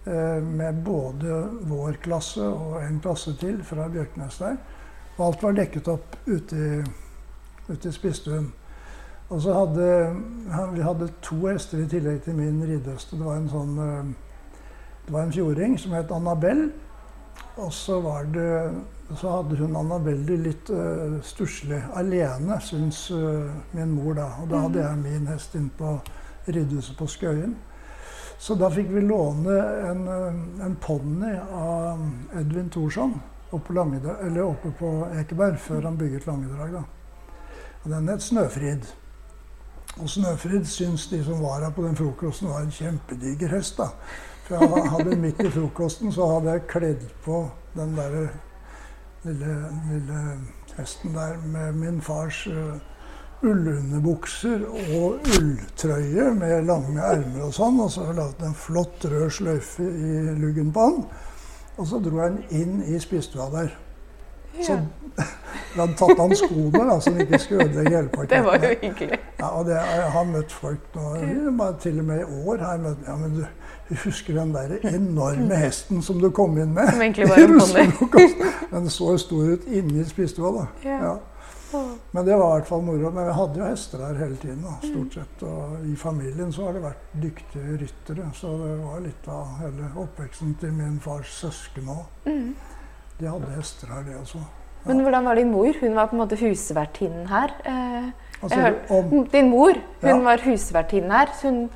Eh, 0.05 0.43
med 0.43 0.75
både 0.75 1.49
vår 1.61 1.93
klasse 1.93 2.43
og 2.43 2.81
en 2.83 2.97
klasse 3.01 3.37
til 3.39 3.61
fra 3.63 3.85
Bjørknes 3.89 4.41
der. 4.43 4.57
Og 5.17 5.27
alt 5.29 5.45
var 5.45 5.55
dekket 5.55 5.91
opp 5.93 6.17
ute 6.27 6.57
i, 6.59 6.81
ute 7.69 7.89
i 7.89 7.93
spisestuen. 7.95 8.49
Og 9.29 9.45
så 9.45 9.55
hadde 9.55 9.87
vi 10.75 10.83
hadde 10.83 11.09
to 11.23 11.39
hester 11.47 11.85
i 11.85 11.87
tillegg 11.87 12.19
til 12.25 12.35
min 12.35 12.59
rideheste. 12.67 13.15
Det 13.15 13.29
var 13.29 13.39
en 13.39 13.49
sånn 13.53 13.79
eh, 13.79 14.11
Det 15.07 15.15
var 15.15 15.23
en 15.23 15.33
fjording 15.35 15.79
som 15.79 15.95
het 15.95 16.11
Annabelle. 16.11 16.73
Og 17.63 17.73
så 17.73 18.01
var 18.01 18.27
det 18.35 18.51
så 19.15 19.31
hadde 19.37 19.57
hun 19.57 19.77
Annabelle 19.77 20.27
det 20.27 20.37
litt 20.41 20.71
uh, 20.71 21.19
stusslig 21.27 21.83
alene, 21.95 22.57
syns 22.65 23.11
uh, 23.11 23.51
min 23.75 23.91
mor 23.93 24.15
da. 24.15 24.29
Og 24.41 24.49
da 24.49 24.63
hadde 24.63 24.81
jeg 24.81 25.01
min 25.03 25.27
hest 25.29 25.55
inn 25.59 25.67
på 25.77 25.99
ridehuset 26.47 26.97
på 26.97 27.07
Skøyen. 27.11 27.57
Så 28.39 28.55
da 28.59 28.71
fikk 28.71 28.91
vi 28.91 29.01
låne 29.01 29.59
en, 29.91 30.09
uh, 30.09 30.65
en 30.67 30.77
ponni 30.81 31.35
av 31.53 32.01
Edvin 32.41 32.71
Thorsson 32.71 33.15
oppe, 33.53 33.75
oppe 34.43 34.71
på 34.79 34.91
Ekeberg, 35.21 35.59
før 35.59 35.83
han 35.83 35.99
bygget 35.99 36.27
Langedrag. 36.27 36.73
da. 36.73 36.83
Og 37.85 37.91
den 37.91 38.09
het 38.09 38.23
Snøfrid. 38.23 38.87
Og 40.01 40.09
Snøfrid 40.09 40.65
syns 40.65 41.07
de 41.09 41.25
som 41.25 41.43
var 41.43 41.61
her 41.61 41.71
på 41.71 41.83
den 41.83 41.97
frokosten, 41.97 42.49
var 42.49 42.61
en 42.61 42.71
kjempediger 42.71 43.49
hest. 43.49 43.77
da. 43.77 43.89
For 44.47 44.57
jeg 44.57 44.91
hadde 44.91 45.17
midt 45.17 45.41
i 45.41 45.51
frokosten 45.51 46.13
så 46.13 46.27
hadde 46.35 46.51
jeg 46.51 46.67
kledd 46.69 47.05
på 47.25 47.51
den 47.75 47.97
der 47.97 48.29
lille, 49.25 49.55
lille 49.91 50.23
hesten 50.77 51.15
der 51.15 51.37
med 51.47 51.73
min 51.73 52.01
fars 52.01 52.47
uh, 52.47 52.81
ullunderbukser 53.43 54.65
og 54.71 55.29
ulltrøye 55.37 56.31
med 56.39 56.67
lange 56.69 57.03
ermer 57.03 57.47
og 57.49 57.55
sånn. 57.57 57.81
Og 57.83 57.91
så 57.93 58.09
har 58.09 58.21
jeg 58.21 58.49
en 58.49 58.59
flott 58.59 59.07
rød 59.11 59.31
sløyfe 59.39 59.87
i 59.87 60.37
luggen 60.39 60.73
på 60.75 60.89
han. 60.89 61.01
Og 61.77 61.89
så 61.89 62.01
dro 62.03 62.21
jeg 62.21 62.37
den 62.37 62.61
inn 62.63 62.83
i 62.87 63.01
spisestua 63.01 63.49
der. 63.53 63.73
Så 64.63 64.77
vi 65.73 65.81
hadde 65.81 65.95
tatt 65.97 66.21
av 66.21 66.35
skoene, 66.37 66.83
da, 66.85 66.99
så 67.01 67.13
han 67.13 67.23
ikke 67.25 67.39
skulle 67.41 67.65
ødelegge 67.65 67.97
hele 67.97 68.13
parken. 68.13 68.33
Det 68.35 68.43
var 68.45 68.67
jo 68.67 68.73
hyggelig. 68.83 69.19
Ja, 69.39 69.49
og 69.49 69.65
det, 69.67 69.79
jeg 69.81 70.11
har 70.17 70.29
møtt 70.29 70.53
folk 70.53 70.97
nå, 70.99 71.69
til 71.81 71.99
og 71.99 72.05
med 72.11 72.21
i 72.21 72.27
år 72.45 72.65
har 72.65 72.77
jeg 72.77 72.85
møtt 72.85 73.09
ja, 73.09 73.17
men 73.17 73.39
du, 73.39 73.45
husker 74.05 74.37
den 74.37 74.55
der 74.55 74.77
enorme 74.93 75.57
hesten 75.57 76.03
som 76.05 76.21
du 76.21 76.31
kom 76.33 76.55
inn 76.61 76.73
med? 76.77 76.89
Som 76.93 77.03
egentlig 77.05 77.29
var 77.29 77.43
en 77.43 77.93
ponni. 77.99 78.53
den 78.71 78.89
så 78.93 79.17
stor 79.21 79.53
ut 79.57 79.67
inni 79.69 80.05
spisestua, 80.09 80.53
da. 80.61 80.67
Ja. 80.89 81.15
Men 82.13 82.27
det 82.27 82.37
var 82.37 82.49
i 82.49 82.57
hvert 82.59 82.69
fall 82.69 82.83
moro. 82.87 83.11
Men 83.11 83.29
vi 83.29 83.37
hadde 83.39 83.61
jo 83.61 83.69
hester 83.69 84.05
her 84.07 84.19
hele 84.21 84.39
tiden. 84.43 84.65
Da, 84.67 84.79
stort 84.85 85.19
sett. 85.19 85.45
Og 85.49 85.87
i 85.89 85.97
familien 85.99 86.53
så 86.55 86.67
har 86.69 86.77
det 86.77 86.83
vært 86.85 87.15
dyktige 87.23 87.79
ryttere. 87.83 88.31
Så 88.39 88.57
det 88.61 88.75
var 88.83 89.05
litt 89.05 89.31
av 89.33 89.55
hele 89.61 89.93
oppveksten 90.05 90.57
til 90.61 90.75
min 90.77 90.99
fars 91.05 91.33
søsken 91.43 91.93
òg. 91.93 92.05
Mm. 92.29 92.51
De 93.21 93.31
hadde 93.31 93.55
hester 93.57 93.93
her, 93.95 94.05
de 94.09 94.19
også. 94.19 94.43
Ja. 94.43 94.89
Men 94.89 95.01
hvordan 95.05 95.25
var 95.25 95.39
din 95.39 95.51
mor? 95.53 95.73
Hun 95.81 95.95
var 95.95 96.09
på 96.11 96.17
en 96.17 96.23
måte 96.25 96.37
husvertinnen 96.41 97.27
her. 97.31 97.55
Eh, 97.65 98.09
altså, 98.43 98.73
om, 98.91 99.27
din 99.31 99.51
mor 99.51 99.79
hun 100.01 100.11
ja. 100.11 100.19
var 100.25 100.43
husvertinnen 100.43 101.13
her. 101.15 101.31
Hun, 101.43 101.69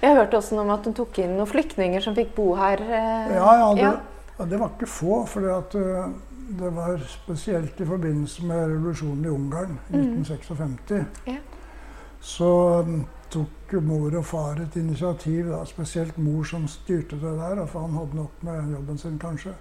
jeg 0.00 0.16
hørte 0.16 0.36
også 0.36 0.60
om 0.60 0.70
at 0.72 0.86
hun 0.88 0.96
tok 0.96 1.18
inn 1.20 1.36
noen 1.36 1.50
flyktninger 1.50 2.00
som 2.04 2.16
fikk 2.16 2.32
bo 2.36 2.54
her. 2.56 2.80
Eh, 2.80 3.34
ja, 3.36 3.50
ja, 3.60 3.68
det, 3.76 3.90
ja, 4.38 4.46
det, 4.48 4.60
var 4.60 4.72
ikke 4.72 4.88
få. 4.88 5.20
For 5.28 5.44
uh, 5.44 6.08
det 6.48 6.70
var 6.76 6.98
spesielt 7.08 7.80
i 7.80 7.86
forbindelse 7.86 8.44
med 8.44 8.68
revolusjonen 8.68 9.24
i 9.24 9.28
Ungarn 9.28 9.78
i 9.88 9.96
mm. 9.96 10.00
1956. 10.00 11.04
Ja. 11.26 11.36
Så 12.20 12.50
tok 13.30 13.72
mor 13.82 14.14
og 14.16 14.24
far 14.24 14.60
et 14.62 14.76
initiativ, 14.76 15.50
da, 15.50 15.64
spesielt 15.68 16.18
mor 16.18 16.44
som 16.48 16.68
styrte 16.68 17.18
det 17.20 17.34
der. 17.38 17.66
For 17.66 17.86
han 17.86 17.96
hadde 17.98 18.16
nok 18.16 18.42
med 18.46 18.72
jobben 18.72 18.98
sin, 18.98 19.18
kanskje. 19.18 19.54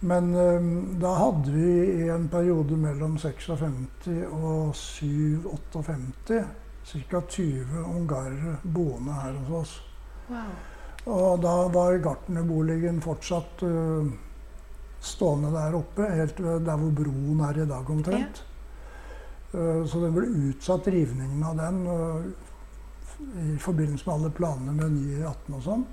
Men 0.00 0.34
um, 0.34 0.98
da 1.00 1.14
hadde 1.16 1.52
vi 1.52 1.70
i 2.04 2.08
en 2.12 2.28
periode 2.28 2.76
mellom 2.76 3.16
56 3.18 4.28
og 4.32 4.74
57 4.76 6.44
ca. 6.86 7.20
20 7.20 7.84
ungarere 7.96 8.58
boende 8.62 9.12
her 9.12 9.32
hos 9.32 9.50
oss. 9.60 9.82
Wow. 10.28 10.52
Og 11.06 11.42
da 11.42 11.54
var 11.72 11.98
gartnerboligen 12.02 13.00
fortsatt 13.00 13.62
uh, 13.62 14.06
stående 15.00 15.52
der 15.54 15.76
oppe, 15.78 16.08
helt 16.16 16.38
der 16.40 16.80
hvor 16.80 16.92
broen 17.02 17.42
er 17.48 17.62
i 17.62 17.68
dag 17.68 17.90
omtrent. 17.90 18.42
Ja. 18.42 18.52
Uh, 19.56 19.84
så 19.88 20.02
det 20.02 20.10
ble 20.12 20.26
utsatt 20.50 20.88
rivningen 20.92 21.44
av 21.46 21.60
den 21.60 21.84
uh, 21.86 22.26
i 23.40 23.54
forbindelse 23.62 24.04
med 24.08 24.14
alle 24.14 24.32
planene 24.36 24.74
med 24.76 24.96
ny 24.98 25.20
18 25.22 25.54
og 25.56 25.62
sånn. 25.64 25.86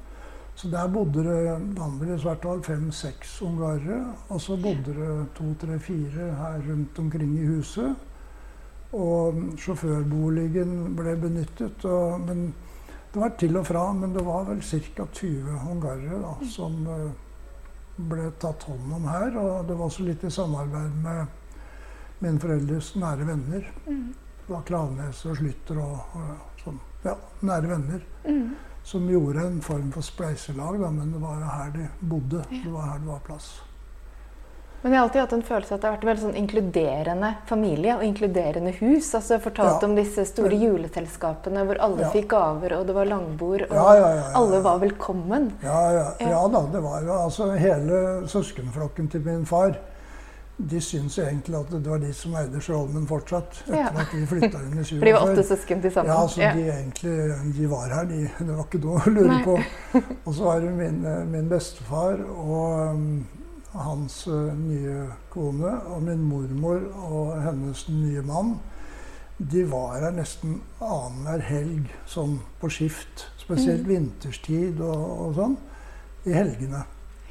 Så 0.56 0.70
der 0.70 0.90
bodde 0.92 1.24
det 1.26 1.54
vanligvis 1.78 2.26
hvert 2.28 2.44
fall 2.46 2.62
fem-seks 2.66 3.40
ungarere. 3.46 4.00
Og 4.30 4.42
så 4.42 4.58
bodde 4.62 4.94
det 4.94 5.14
to-tre-fire 5.38 6.28
her 6.38 6.60
rundt 6.68 7.00
omkring 7.00 7.32
i 7.40 7.48
huset. 7.48 7.96
Og 8.94 9.40
sjåførboligen 9.58 10.94
ble 10.98 11.16
benyttet. 11.18 11.86
Og, 11.90 12.20
men 12.28 12.52
det 13.14 13.22
var 13.22 13.34
til 13.40 13.58
og 13.58 13.66
fra, 13.66 13.88
men 13.98 14.14
det 14.14 14.26
var 14.26 14.46
vel 14.50 14.62
ca. 14.62 15.06
20 15.06 15.58
ungarere 15.72 16.22
da, 16.22 16.36
som 16.54 16.78
uh, 16.86 17.10
ble 17.96 18.32
tatt 18.42 18.66
hånd 18.70 18.98
om 18.98 19.08
her. 19.12 19.38
Og 19.38 19.70
det 19.70 19.78
var 19.78 19.88
også 19.88 20.08
litt 20.08 20.24
i 20.24 20.34
samarbeid 20.34 21.00
med 21.04 22.20
mine 22.24 22.42
foreldres 22.42 22.94
nære 23.00 23.28
venner. 23.28 23.72
Mm. 23.88 24.12
Det 24.44 24.52
var 24.52 24.68
Klaveness 24.68 25.26
og 25.30 25.40
Slytter 25.40 25.80
og, 25.80 26.20
og 26.20 26.62
sånn. 26.64 26.80
Ja, 27.04 27.18
nære 27.44 27.76
venner. 27.76 28.06
Mm 28.28 28.54
som 28.84 29.10
gjorde 29.10 29.40
en 29.40 29.62
form 29.62 29.92
for 29.92 30.02
spleiselag, 30.02 30.80
da, 30.82 30.90
men 30.92 31.12
det 31.12 31.20
var 31.20 31.44
her 31.48 31.72
de 31.72 31.88
bodde. 32.00 32.44
Det 32.50 32.72
var 32.72 32.90
her 32.92 33.00
det 33.00 33.08
var 33.08 33.22
plass. 33.26 33.62
Men 34.84 34.92
jeg 34.92 35.00
har 35.00 35.06
alltid 35.08 35.22
hatt 35.22 35.34
en 35.38 35.46
følelse 35.48 35.76
at 35.76 35.80
det 35.82 35.88
har 35.88 35.94
vært 35.94 36.04
en 36.04 36.10
veldig 36.10 36.24
sånn 36.26 36.40
inkluderende 36.42 37.30
familie 37.48 37.94
og 37.96 38.04
inkluderende 38.04 38.74
hus. 38.82 39.14
altså 39.16 39.38
Fortalt 39.40 39.80
ja. 39.80 39.88
om 39.88 39.96
disse 39.96 40.26
store 40.28 40.58
juleselskapene 40.60 41.64
hvor 41.70 41.80
alle 41.86 42.04
ja. 42.04 42.10
fikk 42.12 42.28
gaver, 42.34 42.76
og 42.76 42.90
det 42.90 42.98
var 42.98 43.08
langbord, 43.08 43.64
og 43.70 43.80
ja, 43.80 44.12
alle 44.36 44.60
var 44.66 44.84
velkommen. 44.84 45.54
Ja, 45.64 46.04
da. 46.20 46.66
Det 46.74 46.84
var 46.84 47.08
jo 47.08 47.16
altså 47.16 47.54
hele 47.56 48.04
søskenflokken 48.28 49.08
til 49.14 49.24
min 49.24 49.48
far 49.48 49.78
de 50.58 50.80
syns 50.82 51.16
egentlig 51.18 51.58
at 51.58 51.72
det 51.74 51.90
var 51.90 52.02
de 52.02 52.12
som 52.14 52.36
eide 52.38 52.60
Skjolmen 52.62 53.08
fortsatt. 53.10 53.64
etter 53.66 54.02
at 54.04 54.12
de 54.14 54.26
flytta 54.30 54.60
inn 54.62 54.76
i 54.78 54.84
47. 54.86 54.98
For 55.00 55.08
de 55.08 55.14
var 55.16 55.30
åtte 55.32 55.46
søsken 55.48 55.82
til 55.82 55.94
sammen? 55.96 56.12
Ja, 56.14 56.28
så 56.30 56.42
de 56.58 56.68
egentlig 56.76 57.16
de 57.58 57.70
var 57.72 57.96
her. 57.96 58.10
De, 58.10 58.20
det 58.38 58.50
var 58.52 58.68
ikke 58.68 58.82
noe 58.84 59.00
å 59.02 59.14
lure 59.16 59.32
Nei. 59.32 59.40
på. 59.48 59.58
Og 60.28 60.36
så 60.36 60.46
var 60.46 60.62
det 60.62 60.76
min, 60.78 61.00
min 61.32 61.50
bestefar 61.50 62.22
og 62.22 62.94
um, 62.94 63.08
hans 63.74 64.28
uh, 64.28 64.54
nye 64.58 65.08
kone 65.34 65.72
og 65.90 66.04
min 66.06 66.22
mormor 66.30 66.84
og 67.08 67.34
hennes 67.42 67.88
nye 67.90 68.22
mann. 68.26 68.56
De 69.38 69.64
var 69.72 69.98
her 69.98 70.14
nesten 70.14 70.60
annenhver 70.80 71.42
helg, 71.48 71.90
sånn 72.08 72.38
på 72.62 72.70
skift. 72.72 73.28
Spesielt 73.42 73.84
mm. 73.84 73.90
vinterstid 73.90 74.82
og, 74.82 75.06
og 75.28 75.38
sånn. 75.40 75.56
I 76.30 76.36
helgene. 76.38 76.84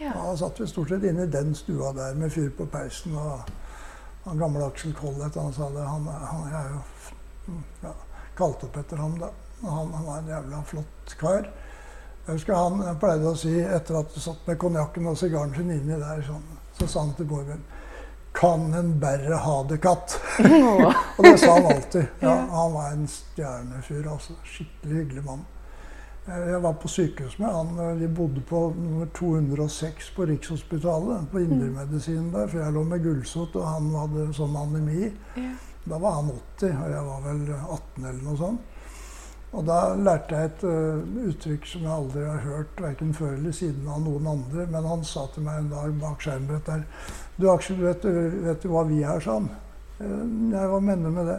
Ja. 0.02 0.12
Da 0.16 0.34
satt 0.36 0.60
vi 0.60 0.66
stort 0.68 0.90
sett 0.90 1.04
inne 1.06 1.24
i 1.24 1.32
den 1.32 1.54
stua 1.56 1.92
der 1.96 2.16
med 2.18 2.32
fyr 2.34 2.50
på 2.56 2.66
peisen. 2.68 3.14
Og 3.16 3.46
han 4.24 4.38
gamle 4.38 4.66
Aksel 4.66 4.94
Collett 4.98 5.38
han 5.38 5.54
sa 5.54 5.70
det. 5.72 5.86
Han, 5.86 6.08
han 6.10 6.48
jeg 6.50 6.58
er 6.58 6.74
jo 6.74 7.60
ja, 7.84 7.94
kalt 8.38 8.66
opp 8.66 8.78
etter 8.82 9.00
ham, 9.00 9.16
da. 9.20 9.30
Han, 9.62 9.92
han, 9.94 10.06
var 10.06 10.18
en 10.18 10.32
jævla 10.32 10.62
flott 10.66 11.14
kar. 11.20 11.46
Jeg 12.22 12.36
husker 12.36 12.54
han 12.54 12.98
pleide 13.02 13.32
å 13.32 13.38
si 13.38 13.52
etter 13.60 13.96
at 13.98 14.12
du 14.14 14.20
satt 14.22 14.44
med 14.46 14.58
konjakken 14.62 15.08
og 15.10 15.16
sigaren 15.18 15.54
sin 15.56 15.72
inni 15.74 15.96
der, 15.98 16.20
sånn, 16.22 16.44
så 16.78 16.86
sa 16.86 17.02
han 17.02 17.16
til 17.18 17.26
Borgen 17.30 17.64
Kan 18.32 18.68
en 18.78 18.92
bære 19.02 19.40
ha 19.42 19.56
det, 19.68 19.80
katt? 19.82 20.14
og 21.18 21.26
det 21.26 21.34
sa 21.42 21.56
han 21.56 21.66
alltid. 21.74 22.06
Ja, 22.22 22.36
han 22.48 22.72
var 22.72 22.94
en 22.94 23.08
stjernefyr. 23.10 24.06
altså 24.08 24.38
Skikkelig 24.46 25.02
hyggelig 25.02 25.24
mann. 25.26 25.42
Eh, 26.24 26.46
jeg 26.54 26.62
var 26.64 26.78
på 26.80 26.88
sykehus 26.88 27.36
med 27.42 27.52
han. 27.52 27.74
De 28.00 28.08
bodde 28.08 28.40
på 28.48 28.62
nummer 28.78 29.10
206 29.18 30.14
på 30.16 30.24
Rikshospitalet. 30.30 31.28
På 31.28 31.42
indremedisinen 31.44 32.32
der. 32.32 32.48
For 32.48 32.62
jeg 32.62 32.72
lå 32.72 32.86
med 32.88 33.04
gulsott, 33.04 33.58
og 33.60 33.68
han 33.68 33.92
hadde 33.98 34.30
sånn 34.38 34.56
anemi. 34.62 35.10
Ja. 35.36 35.52
Da 35.84 35.98
var 35.98 36.22
han 36.22 36.32
80, 36.32 36.72
og 36.78 36.96
jeg 36.96 37.06
var 37.10 37.22
vel 37.26 37.44
18 37.52 38.04
eller 38.06 38.22
noe 38.22 38.40
sånt. 38.40 38.71
Og 39.52 39.66
da 39.68 39.78
lærte 40.00 40.36
jeg 40.36 40.48
et 40.48 40.62
uh, 40.64 41.02
uttrykk 41.28 41.66
som 41.68 41.82
jeg 41.84 41.92
aldri 41.92 42.22
har 42.24 42.40
hørt 42.46 42.78
verken 42.80 43.12
før 43.16 43.34
eller 43.34 43.52
siden 43.52 43.88
av 43.88 44.00
noen 44.00 44.30
andre. 44.30 44.64
Men 44.72 44.88
han 44.88 45.04
sa 45.04 45.26
til 45.34 45.44
meg 45.44 45.60
en 45.60 45.72
dag 45.74 45.92
bak 46.00 46.24
skjermbrettet 46.24 46.72
der 46.72 46.86
Du 47.36 47.50
Aksel, 47.52 47.82
vet 47.82 48.04
du, 48.04 48.38
vet 48.46 48.64
du 48.64 48.70
hva 48.72 48.86
vi 48.88 49.02
er, 49.04 49.20
sa 49.20 49.36
han. 49.36 49.50
Jeg, 50.00 50.64
hva 50.72 50.80
mener 50.82 51.12
med 51.12 51.28
det? 51.28 51.38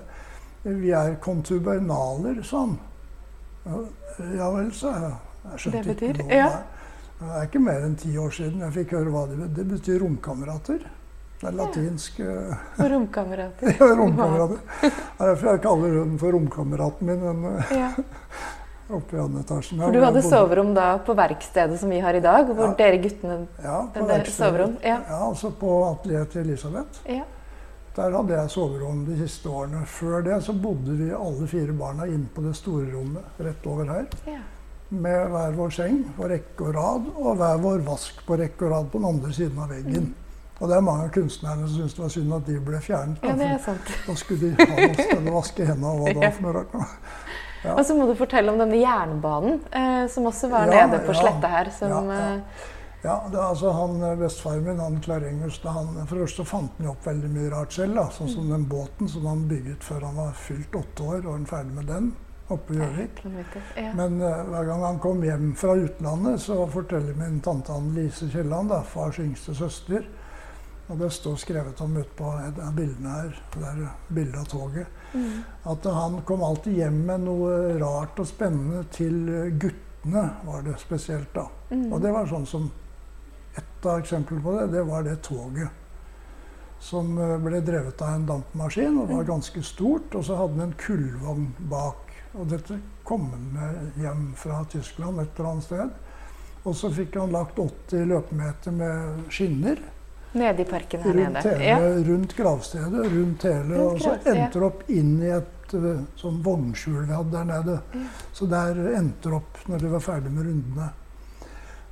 Vi 0.64 0.94
er 0.96 1.18
kontubernaler, 1.24 2.42
sa 2.46 2.68
han. 2.68 2.78
Ja 4.38 4.50
vel, 4.54 4.70
sa 4.78 4.94
jeg. 4.94 5.14
Jeg 5.44 5.64
skjønte 5.64 5.82
det 5.82 5.96
betyr, 5.96 6.14
ikke 6.14 6.28
noe. 6.28 6.38
Ja. 6.38 6.52
Det 7.24 7.32
er 7.38 7.48
ikke 7.48 7.64
mer 7.64 7.86
enn 7.88 7.96
ti 8.00 8.12
år 8.20 8.34
siden 8.36 8.62
jeg 8.66 8.76
fikk 8.78 8.94
høre 8.98 9.14
hva 9.14 9.26
det 9.30 9.40
betyr. 9.40 9.56
Det 9.58 9.66
betyr 9.74 10.04
romkamerater. 10.04 10.86
Det 11.44 11.52
er 11.52 11.60
latinsk 11.60 12.20
Romkamerater. 12.94 13.76
ja, 13.76 13.88
romkamerater. 14.00 14.60
Det 14.82 14.92
er 14.92 15.32
derfor 15.34 15.50
jeg 15.52 15.64
kaller 15.68 15.98
hun 16.00 16.20
for 16.22 16.38
romkameraten 16.38 17.10
min. 17.12 17.24
Den, 17.28 17.46
uh, 17.52 17.74
ja. 17.76 17.94
oppe 18.98 19.18
i 19.18 19.20
andre 19.20 19.44
etasjen. 19.44 19.82
For 19.82 19.96
du 19.96 20.02
hadde 20.04 20.24
soverom 20.26 20.74
da 20.76 20.88
på 21.06 21.16
verkstedet 21.18 21.80
som 21.82 21.92
vi 21.92 22.02
har 22.04 22.16
i 22.16 22.24
dag? 22.24 22.50
Hvor 22.50 22.72
ja. 22.72 22.74
dere 22.80 23.00
guttene 23.04 23.38
Ja, 23.64 23.78
på 23.94 24.32
soverom? 24.32 24.76
Ja. 24.84 25.00
ja, 25.10 25.22
altså 25.28 25.54
på 25.60 25.78
atelieret 25.92 26.34
til 26.34 26.46
Elisabeth. 26.48 27.04
Ja. 27.10 27.24
Der 27.94 28.16
hadde 28.18 28.34
jeg 28.34 28.50
soverom 28.50 29.04
de 29.06 29.20
siste 29.20 29.50
årene. 29.50 29.84
Før 29.86 30.24
det 30.26 30.40
så 30.46 30.56
bodde 30.58 30.98
vi 30.98 31.12
alle 31.14 31.48
fire 31.50 31.76
barna 31.78 32.08
inne 32.10 32.30
på 32.34 32.42
det 32.46 32.56
store 32.58 32.90
rommet 32.90 33.44
rett 33.46 33.70
over 33.70 33.92
her. 33.94 34.10
Ja. 34.26 34.42
Med 34.94 35.30
hver 35.34 35.54
vår 35.58 35.72
seng 35.74 36.02
på 36.18 36.28
rekke 36.30 36.68
og 36.68 36.76
rad, 36.76 37.06
og 37.18 37.38
hver 37.38 37.62
vår 37.62 37.86
vask 37.86 38.20
på 38.28 38.38
rekke 38.38 38.68
og 38.68 38.76
rad 38.76 38.92
på 38.94 39.02
den 39.02 39.10
andre 39.10 39.34
siden 39.34 39.62
av 39.62 39.74
veggen. 39.74 40.10
Mm. 40.10 40.23
Og 40.64 40.70
det 40.72 40.76
er 40.78 40.84
mange 40.86 41.10
av 41.10 41.10
kunstnerne 41.12 41.66
som 41.68 41.82
syns 41.82 41.96
det 41.98 42.00
var 42.06 42.12
synd 42.14 42.34
at 42.38 42.46
de 42.48 42.54
ble 42.64 42.80
fjernet. 42.80 43.18
Da, 43.20 43.28
Ja, 43.28 43.36
det 43.36 43.48
er 43.52 43.58
sant. 43.60 43.90
da 44.08 44.14
skulle 44.16 44.54
de 44.54 44.68
ha 44.70 44.86
oss 44.88 45.02
til 45.10 45.26
å 45.28 45.34
vaske 45.36 45.66
hendene 45.68 45.90
og 45.92 45.98
hva 46.00 46.14
det 46.14 46.22
var 46.22 46.32
for 46.38 46.46
noe 46.46 46.54
rart. 46.56 46.78
Ja. 47.64 47.74
Og 47.78 47.84
så 47.88 47.96
må 47.96 48.06
du 48.08 48.14
fortelle 48.20 48.52
om 48.52 48.60
denne 48.60 48.80
jernbanen, 48.80 49.60
eh, 49.72 50.08
som 50.12 50.26
også 50.28 50.50
var 50.52 50.72
Ja, 50.72 50.86
nede 50.88 51.02
på 51.04 51.12
ja. 51.12 51.20
sletta 51.20 51.52
her. 51.52 51.70
Som, 51.76 51.92
Ja, 51.92 52.16
ja. 52.16 52.32
eh, 52.32 52.72
det 53.04 53.38
er 53.40 53.44
altså 53.44 53.72
han 53.76 54.02
eh, 54.04 54.16
Bestefaren 54.20 54.64
min, 54.64 54.80
han 54.80 55.00
Klarengus, 55.04 55.60
da 55.64 55.76
han, 55.76 55.94
for 56.08 56.16
det 56.16 56.26
første 56.30 56.46
fant 56.48 56.80
han 56.80 56.90
opp 56.92 57.08
veldig 57.08 57.30
mye 57.36 57.52
rart 57.52 57.76
selv. 57.76 57.96
da, 58.00 58.08
Sånn 58.16 58.32
som 58.32 58.50
den 58.52 58.64
båten 58.72 59.12
som 59.12 59.28
han 59.28 59.44
bygget 59.52 59.84
før 59.84 60.08
han 60.08 60.16
var 60.16 60.32
fylt 60.48 60.76
åtte 60.80 61.04
år, 61.04 61.26
og 61.26 61.32
han 61.34 61.46
ferdig 61.46 61.76
med 61.76 61.92
den 61.92 62.14
oppe 62.52 62.74
i 62.74 62.80
Gjøvik. 62.80 63.22
Men 63.96 64.20
uh, 64.22 64.44
hver 64.48 64.66
gang 64.68 64.84
han 64.84 65.00
kom 65.00 65.24
hjem 65.24 65.54
fra 65.56 65.76
utlandet, 65.80 66.42
så 66.44 66.68
forteller 66.72 67.16
min 67.20 67.40
tante 67.44 67.72
Anne 67.72 67.96
Lise 67.96 68.28
Kielland, 68.32 68.72
fars 68.92 69.20
yngste 69.24 69.56
søster 69.56 70.04
Og 70.92 71.00
det 71.00 71.10
står 71.16 71.38
skrevet 71.40 71.82
om 71.82 71.94
ute 71.96 72.12
på 72.18 72.30
et 72.44 72.58
av 72.60 72.74
bildene 72.76 73.14
her, 73.16 73.38
det 73.56 73.70
er 73.70 73.84
bildet 74.10 74.40
av 74.42 74.46
toget, 74.52 74.88
Mm. 75.14 75.44
at 75.64 75.84
han 75.84 76.22
kom 76.26 76.44
alltid 76.44 76.74
hjem 76.74 77.06
med 77.06 77.22
noe 77.22 77.78
rart 77.80 78.20
og 78.20 78.28
spennende 78.28 78.84
til 78.92 79.52
guttene, 79.62 80.24
var 80.44 80.62
det 80.66 80.80
spesielt 80.82 81.34
da. 81.34 81.48
Mm. 81.72 81.94
Og 81.94 82.02
det 82.02 82.12
var 82.12 82.26
sånn 82.28 82.48
som 82.48 82.72
Et 83.56 83.86
av 83.86 84.00
eksemplene 84.00 84.42
på 84.42 84.52
det, 84.60 84.72
det 84.72 84.82
var 84.88 85.04
det 85.04 85.22
toget. 85.22 85.70
Som 86.80 87.18
eh, 87.22 87.38
ble 87.38 87.60
drevet 87.62 88.02
av 88.02 88.16
en 88.16 88.26
dampmaskin 88.26 88.98
og 88.98 89.12
var 89.12 89.28
ganske 89.28 89.62
stort. 89.62 90.16
Og 90.16 90.24
så 90.26 90.36
hadde 90.40 90.56
den 90.58 90.62
en 90.70 90.74
kullvogn 90.80 91.54
bak. 91.70 92.10
Og 92.34 92.48
dette 92.50 92.80
kom 93.06 93.28
han 93.30 93.44
med 93.54 94.00
hjem 94.02 94.34
fra 94.40 94.64
Tyskland 94.72 95.22
et 95.22 95.38
eller 95.38 95.50
annet 95.52 95.68
sted. 95.68 95.90
Og 96.64 96.76
så 96.80 96.90
fikk 96.96 97.20
han 97.20 97.36
lagt 97.36 97.60
80 97.60 98.08
løpemeter 98.10 98.72
med 98.72 99.30
skinner 99.30 99.78
Nede 100.34 100.62
i 100.62 100.66
parken 100.66 101.02
her 101.02 101.14
rundt, 101.14 101.34
nede. 101.34 101.58
hele, 101.58 101.66
Ja. 101.66 102.04
rundt 102.08 102.36
gravstedet. 102.36 103.12
rundt 103.14 103.44
hele, 103.44 103.78
Rundt 103.78 103.94
Og 103.94 104.02
så 104.02 104.14
endte 104.32 104.60
det 104.60 104.64
opp 104.64 104.90
inn 104.90 105.22
i 105.22 105.30
et 105.30 105.74
eh, 105.78 106.04
sånn 106.18 106.42
vognskjul 106.44 107.06
vi 107.06 107.14
hadde 107.14 107.32
der 107.32 107.46
nede. 107.46 107.80
Så 108.34 108.50
der 108.50 108.82
endte 108.98 109.30
det 109.30 109.38
opp 109.38 109.58
når 109.68 109.86
vi 109.86 109.92
var 109.94 110.00
ferdig 110.00 110.32
med 110.32 110.46
rundene. 110.50 110.90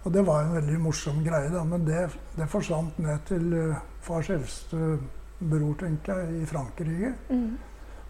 Og 0.03 0.13
det 0.13 0.25
var 0.25 0.41
en 0.43 0.53
veldig 0.55 0.79
morsom 0.81 1.24
greie, 1.24 1.50
da. 1.53 1.63
Men 1.63 1.86
det, 1.86 2.10
det 2.36 2.50
forsvant 2.50 2.98
ned 3.00 3.19
til 3.29 3.53
uh, 3.53 3.75
fars 4.01 4.29
eldste 4.33 4.98
bror, 5.38 5.75
tenker 5.77 6.24
jeg, 6.24 6.41
i 6.41 6.45
Frankrike. 6.50 7.13
Mm. 7.29 7.57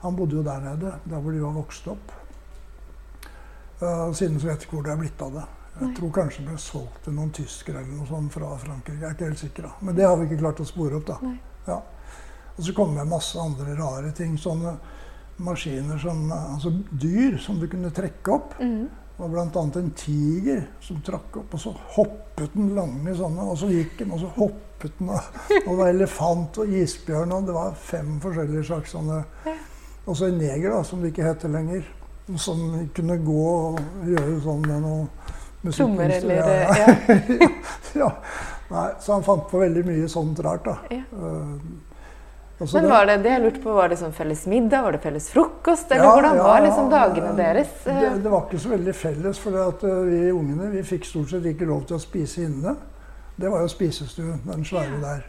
Han 0.02 0.16
bodde 0.16 0.36
jo 0.40 0.44
der 0.44 0.60
nede, 0.64 0.94
der 1.04 1.20
hvor 1.20 1.32
de 1.32 1.42
var 1.44 1.58
vokst 1.58 1.88
opp. 1.92 2.14
Uh, 3.82 4.14
siden 4.14 4.40
så 4.40 4.48
vet 4.48 4.62
jeg 4.62 4.70
ikke 4.70 4.78
hvor 4.78 4.88
det 4.88 4.94
er 4.94 5.02
blitt 5.04 5.22
av 5.22 5.36
det. 5.36 5.44
Jeg 5.80 5.94
tror 5.98 6.12
kanskje 6.14 6.44
det 6.44 6.52
ble 6.52 6.62
solgt 6.62 7.06
til 7.06 7.16
noen 7.16 7.32
tyskere 7.34 7.82
eller 7.82 7.96
noe 7.96 8.08
sånt 8.10 8.34
fra 8.34 8.52
Frankrike. 8.60 9.00
Jeg 9.00 9.08
er 9.08 9.16
ikke 9.16 9.30
helt 9.30 9.42
sikker, 9.42 9.68
da. 9.70 9.86
Men 9.88 9.98
det 9.98 10.08
har 10.08 10.18
vi 10.20 10.28
ikke 10.28 10.42
klart 10.44 10.60
å 10.62 10.68
spore 10.68 11.00
opp, 11.00 11.08
da. 11.08 11.36
Ja. 11.70 11.78
Og 12.58 12.66
så 12.68 12.76
kom 12.78 12.98
det 12.98 13.08
masse 13.10 13.40
andre 13.40 13.76
rare 13.80 14.12
ting. 14.16 14.36
Sånne 14.38 14.76
maskiner 15.42 15.98
som 16.02 16.28
Altså 16.32 16.74
dyr 16.92 17.38
som 17.42 17.60
du 17.62 17.70
kunne 17.72 17.94
trekke 17.96 18.36
opp. 18.36 18.58
Mm. 18.60 18.90
Og 19.22 19.30
bl.a. 19.30 19.46
en 19.46 19.92
tiger 19.98 20.64
som 20.82 21.02
trakk 21.06 21.36
opp, 21.44 21.54
og 21.54 21.62
så 21.62 21.72
hoppet 21.96 22.56
den 22.56 22.72
lange 22.74 23.14
sånne, 23.18 23.44
og 23.52 23.60
så 23.62 23.68
gikk 23.70 24.00
den, 24.00 24.16
og 24.16 24.24
så 24.24 24.30
hoppet 24.34 24.96
den, 24.98 25.12
og, 25.14 25.42
og 25.66 25.68
det 25.68 25.76
var 25.78 25.92
elefant 25.92 26.62
og 26.64 26.72
isbjørn, 26.80 27.36
og 27.36 27.50
det 27.50 27.54
var 27.54 27.76
fem 27.78 28.16
forskjellige 28.24 28.66
slags 28.72 28.96
sånne 28.96 29.20
Og 30.10 30.18
så 30.18 30.32
en 30.32 30.40
neger, 30.42 30.72
da, 30.74 30.80
som 30.82 31.04
det 31.04 31.12
ikke 31.12 31.28
heter 31.28 31.54
lenger, 31.54 31.86
som 32.42 32.64
kunne 32.96 33.20
gå 33.22 33.44
og 33.52 34.08
gjøre 34.10 34.40
sånn 34.42 34.66
med 34.66 34.82
noe 34.82 35.36
Trommer 35.70 36.10
eller 36.10 36.36
ja, 36.36 36.76
ja. 36.80 37.48
ja. 38.02 38.10
Nei, 38.72 38.88
så 39.04 39.14
han 39.14 39.24
fant 39.28 39.48
på 39.52 39.60
veldig 39.62 39.84
mye 39.86 40.08
sånt 40.10 40.40
rart, 40.42 40.64
da. 40.66 40.78
Ja. 40.90 41.02
Uh, 41.14 42.68
Men 42.72 42.88
var 42.90 43.06
det 43.10 43.18
det 43.26 43.32
jeg 43.34 43.42
lurte 43.44 43.62
på, 43.64 43.74
var 43.76 43.90
det 43.92 43.98
sånn 44.00 44.14
felles 44.16 44.46
middag? 44.50 44.84
Var 44.86 44.96
det 44.96 45.02
felles 45.04 45.28
frokost? 45.34 45.92
Eller 45.92 46.08
hvordan 46.08 46.38
var 46.40 46.62
liksom 46.66 46.90
dagene 46.94 47.34
det- 47.34 47.44
deres? 47.44 47.74
Det, 47.86 48.12
det 48.24 48.32
var 48.32 48.46
ikke 48.48 48.60
så 48.64 48.70
veldig 48.74 48.96
felles, 48.96 49.40
for 49.44 49.58
at 49.68 49.84
eh, 49.84 50.02
vi 50.08 50.22
ungene 50.32 50.70
vi 50.72 50.84
fikk 50.88 51.06
stort 51.10 51.34
sett 51.34 51.46
ikke 51.52 51.68
lov 51.70 51.84
til 51.90 51.98
å 51.98 52.02
spise 52.02 52.46
inne. 52.48 52.76
Det 53.42 53.50
var 53.52 53.62
jo 53.66 53.72
spisestuen, 53.74 54.42
den 54.46 54.66
svære 54.66 55.02
der. 55.02 55.26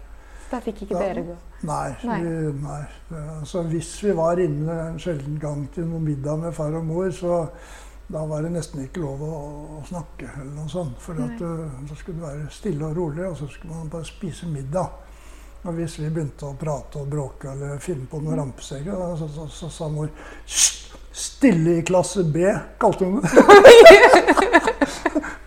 Der 0.53 0.61
fikk 0.61 0.83
ikke 0.85 0.99
da, 0.99 1.07
dere 1.09 1.23
gå. 1.31 1.37
Nei. 1.65 1.95
Nei. 2.05 2.19
Vi, 2.21 2.53
nei. 2.63 2.81
Eh, 3.17 3.43
Så 3.49 3.63
hvis 3.73 3.95
vi 4.05 4.13
var 4.19 4.41
inne 4.43 4.79
en 4.91 4.99
sjelden 5.01 5.39
gang 5.41 5.65
til 5.75 5.89
noen 5.89 6.05
middag 6.05 6.37
med 6.45 6.53
far 6.55 6.75
og 6.77 6.85
mor, 6.85 7.09
så 7.17 7.47
da 8.07 8.27
var 8.27 8.43
det 8.43 8.51
nesten 8.53 8.85
ikke 8.85 9.01
lov 9.01 9.23
å, 9.25 9.37
å 9.79 9.83
snakke 9.89 10.29
eller 10.41 10.53
noe 10.57 10.69
sånt. 10.69 10.99
For 11.01 11.15
at, 11.23 11.41
eh, 11.41 11.83
da 11.89 11.95
skulle 11.97 12.19
det 12.19 12.27
være 12.27 12.51
stille 12.53 12.85
og 12.89 12.97
rolig, 12.99 13.27
og 13.29 13.37
så 13.39 13.47
skulle 13.49 13.75
man 13.79 13.89
bare 13.93 14.05
spise 14.09 14.47
middag. 14.51 14.89
Og 15.63 15.75
hvis 15.79 15.99
vi 16.01 16.11
begynte 16.11 16.47
å 16.49 16.59
prate 16.59 16.99
og 16.99 17.07
bråke 17.11 17.49
eller 17.53 17.79
finne 17.83 18.07
på 18.11 18.19
noen 18.21 18.39
rampesekker, 18.41 18.91
rampeseger, 18.91 19.19
så, 19.21 19.27
så, 19.31 19.47
så 19.69 19.71
sa 19.71 19.89
mor 19.93 20.09
Stille 21.13 21.71
i 21.77 21.83
klasse 21.85 22.25
B, 22.25 22.41
kalte 22.81 23.05
hun 23.05 23.21
det. 23.21 23.29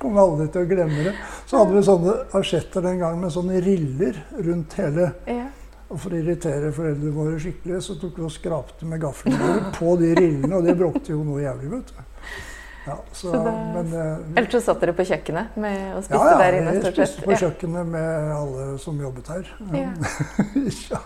Kommer 0.01 0.21
aldri 0.21 0.45
til 0.53 0.61
å 0.61 0.69
glemme 0.69 1.03
det. 1.07 1.13
Så 1.49 1.57
hadde 1.57 1.73
vi 1.73 1.81
sånne 1.87 2.13
asjetter 2.37 2.81
den 2.85 2.99
gangen 3.01 3.23
med 3.25 3.33
sånne 3.33 3.57
riller 3.65 4.13
rundt 4.45 4.77
hele. 4.77 5.05
Ja. 5.25 5.47
Og 5.89 5.97
for 6.01 6.13
å 6.13 6.17
irritere 6.21 6.69
foreldrene 6.73 7.15
våre 7.15 7.39
skikkelig, 7.41 7.81
så 7.81 7.93
tok 7.97 8.13
vi 8.21 8.25
og 8.27 8.33
skrapte 8.33 8.85
med 8.89 9.01
gaflene 9.01 9.71
på 9.73 9.97
de 10.01 10.13
rillene, 10.17 10.53
og 10.53 10.63
det 10.69 10.77
bråkte 10.77 11.11
jo 11.15 11.23
noe 11.25 11.41
jævlig, 11.43 11.69
vet 11.73 11.87
du. 11.91 12.04
Ja, 12.87 12.95
så, 13.11 13.31
Så 13.31 13.43
da- 13.43 13.51
men, 13.73 13.87
eh, 13.93 14.37
Ellers 14.37 14.51
så 14.53 14.59
satt 14.61 14.79
dere 14.81 14.93
på 14.93 15.01
kjøkkenet 15.09 15.55
med, 15.57 15.95
og 15.95 16.03
spiste 16.05 16.19
ja, 16.21 16.31
ja, 16.31 16.37
der 16.37 16.57
inne 16.59 16.71
vi 16.75 16.81
stort 16.83 16.93
spiste 16.99 17.21
på 17.25 17.31
Ja. 17.31 17.37
kjøkkenet 17.37 17.87
med 17.87 18.31
alle 18.35 18.77
som 18.79 18.99
jobbet 19.01 19.27
her. 19.27 19.49
Ja. 19.73 19.89
ja. 20.91 20.99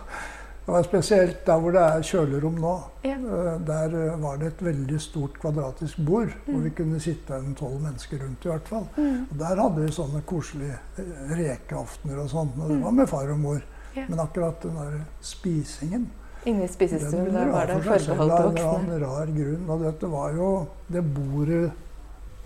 Det 0.66 0.74
var 0.74 0.82
spesielt 0.84 1.38
der 1.46 1.58
hvor 1.58 1.72
det 1.72 1.80
er 1.82 2.02
kjølerom 2.04 2.58
nå. 2.60 2.74
Ja. 3.02 3.14
Eh, 3.16 3.56
Der 3.66 3.96
eh, 3.96 4.20
var 4.22 4.36
det 4.36 4.46
et 4.52 4.60
veldig 4.62 5.00
stort 5.00 5.40
kvadratisk 5.40 5.96
bord 6.06 6.28
hvor 6.46 6.60
vi 6.62 6.70
kunne 6.70 7.00
sitte 7.00 7.34
en 7.40 7.54
tolv 7.58 7.80
mennesker 7.80 8.20
rundt. 8.26 8.44
i 8.44 8.48
hvert 8.52 8.68
fall. 8.68 8.86
Mm. 8.96 9.26
Og 9.30 9.38
Der 9.38 9.56
hadde 9.62 9.80
vi 9.80 9.88
sånne 9.96 10.20
koselige 10.26 10.76
rekeaftener 11.30 12.20
og 12.22 12.28
sånn. 12.30 12.52
Og 12.60 12.68
det 12.68 12.80
var 12.84 12.90
med 12.92 13.08
far 13.08 13.30
og 13.32 13.38
mor. 13.40 13.60
Ja. 13.96 14.04
Men 14.08 14.20
akkurat 14.22 14.60
den 14.62 14.76
der 14.76 15.00
spisingen 15.20 16.10
Inne 16.48 16.64
i 16.64 16.68
spisestuen, 16.72 17.28
der 17.34 17.50
var 17.52 17.68
det 17.68 17.82
forbeholdt 17.84 18.32
av 18.32 18.46
en 18.48 18.56
eller 18.56 18.72
annen 18.72 19.02
rar 19.02 19.32
grunn. 19.34 19.64
Og 19.68 19.82
dette 19.84 20.08
var 20.08 20.32
jo 20.36 20.50
det 20.88 21.02
bordet 21.04 21.64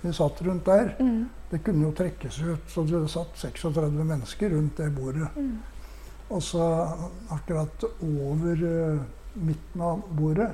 vi 0.03 0.13
satt 0.13 0.43
rundt 0.43 0.67
der. 0.67 0.91
Mm. 0.99 1.29
Det 1.51 1.61
kunne 1.65 1.87
jo 1.87 1.93
trekkes 1.95 2.41
ut, 2.43 2.67
så 2.69 2.83
det 2.89 3.05
satt 3.13 3.39
36 3.39 4.03
mennesker 4.05 4.51
rundt 4.51 4.81
det 4.83 4.91
bordet. 4.97 5.29
Mm. 5.37 5.59
Og 6.35 6.43
så 6.43 6.67
akkurat 7.31 7.85
over 8.03 8.65
uh, 8.65 9.01
midten 9.35 9.81
av 9.85 10.03
bordet 10.11 10.51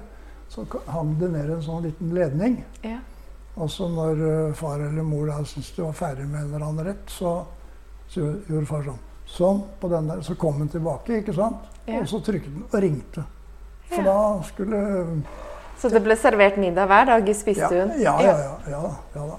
så 0.51 0.67
hang 0.91 1.15
det 1.21 1.31
ned 1.31 1.51
en 1.55 1.63
sånn 1.63 1.85
liten 1.87 2.13
ledning. 2.15 2.59
Ja. 2.83 2.99
Og 3.57 3.71
så 3.71 3.89
når 3.89 4.21
uh, 4.21 4.55
far 4.59 4.83
eller 4.83 5.07
mor 5.07 5.31
da 5.31 5.41
syntes 5.45 5.73
de 5.77 5.87
var 5.87 5.97
ferdig 5.97 6.27
med 6.29 6.43
en 6.43 6.51
eller 6.51 6.67
annen 6.67 6.91
rett, 6.91 7.07
så, 7.11 7.39
så 8.11 8.27
gjorde 8.51 8.67
far 8.69 8.85
sånn. 8.91 9.07
Sånn 9.31 9.61
på 9.81 9.89
den 9.93 10.09
der. 10.11 10.23
Så 10.27 10.35
kom 10.39 10.59
den 10.59 10.71
tilbake, 10.73 11.21
ikke 11.21 11.35
sant? 11.37 11.69
Ja. 11.87 12.01
Og 12.01 12.09
så 12.11 12.19
trykket 12.25 12.51
den 12.51 12.65
og 12.67 12.81
ringte. 12.83 13.25
For 13.91 14.03
Ja. 14.03 14.05
da 14.05 14.43
skulle 14.47 14.81
Så 15.79 15.89
det 15.89 16.03
ble 16.05 16.17
servert 16.17 16.59
middag 16.61 16.87
hver 16.87 17.07
dag 17.07 17.29
i 17.29 17.35
spisestuen? 17.35 17.95
ja, 18.01 18.21
ja, 18.21 18.35
ja, 18.39 18.59
ja, 18.69 18.83
ja 19.15 19.27
da. 19.27 19.39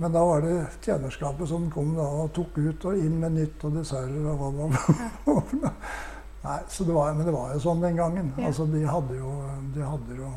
Men 0.00 0.12
da 0.12 0.22
var 0.24 0.40
det 0.40 0.66
tjenerskapet 0.80 1.48
som 1.48 1.70
kom 1.70 1.94
da 1.94 2.06
og 2.22 2.32
tok 2.32 2.56
ut 2.56 2.84
og 2.88 2.96
inn 2.96 3.18
med 3.20 3.32
nytt 3.36 3.64
og 3.68 3.74
desserter 3.76 4.30
og 4.30 4.38
hva 4.40 4.68
det. 4.70 5.72
Nei, 6.44 6.58
så 6.72 6.84
det 6.84 6.94
var, 6.96 7.12
men 7.14 7.26
det 7.26 7.34
var 7.34 7.50
jo 7.52 7.60
sånn 7.60 7.82
den 7.84 7.98
gangen. 7.98 8.30
Altså, 8.40 8.64
de 8.64 8.80
hadde 8.88 9.18
jo, 9.18 9.34
de 9.74 9.84
hadde 9.84 10.16
jo 10.16 10.30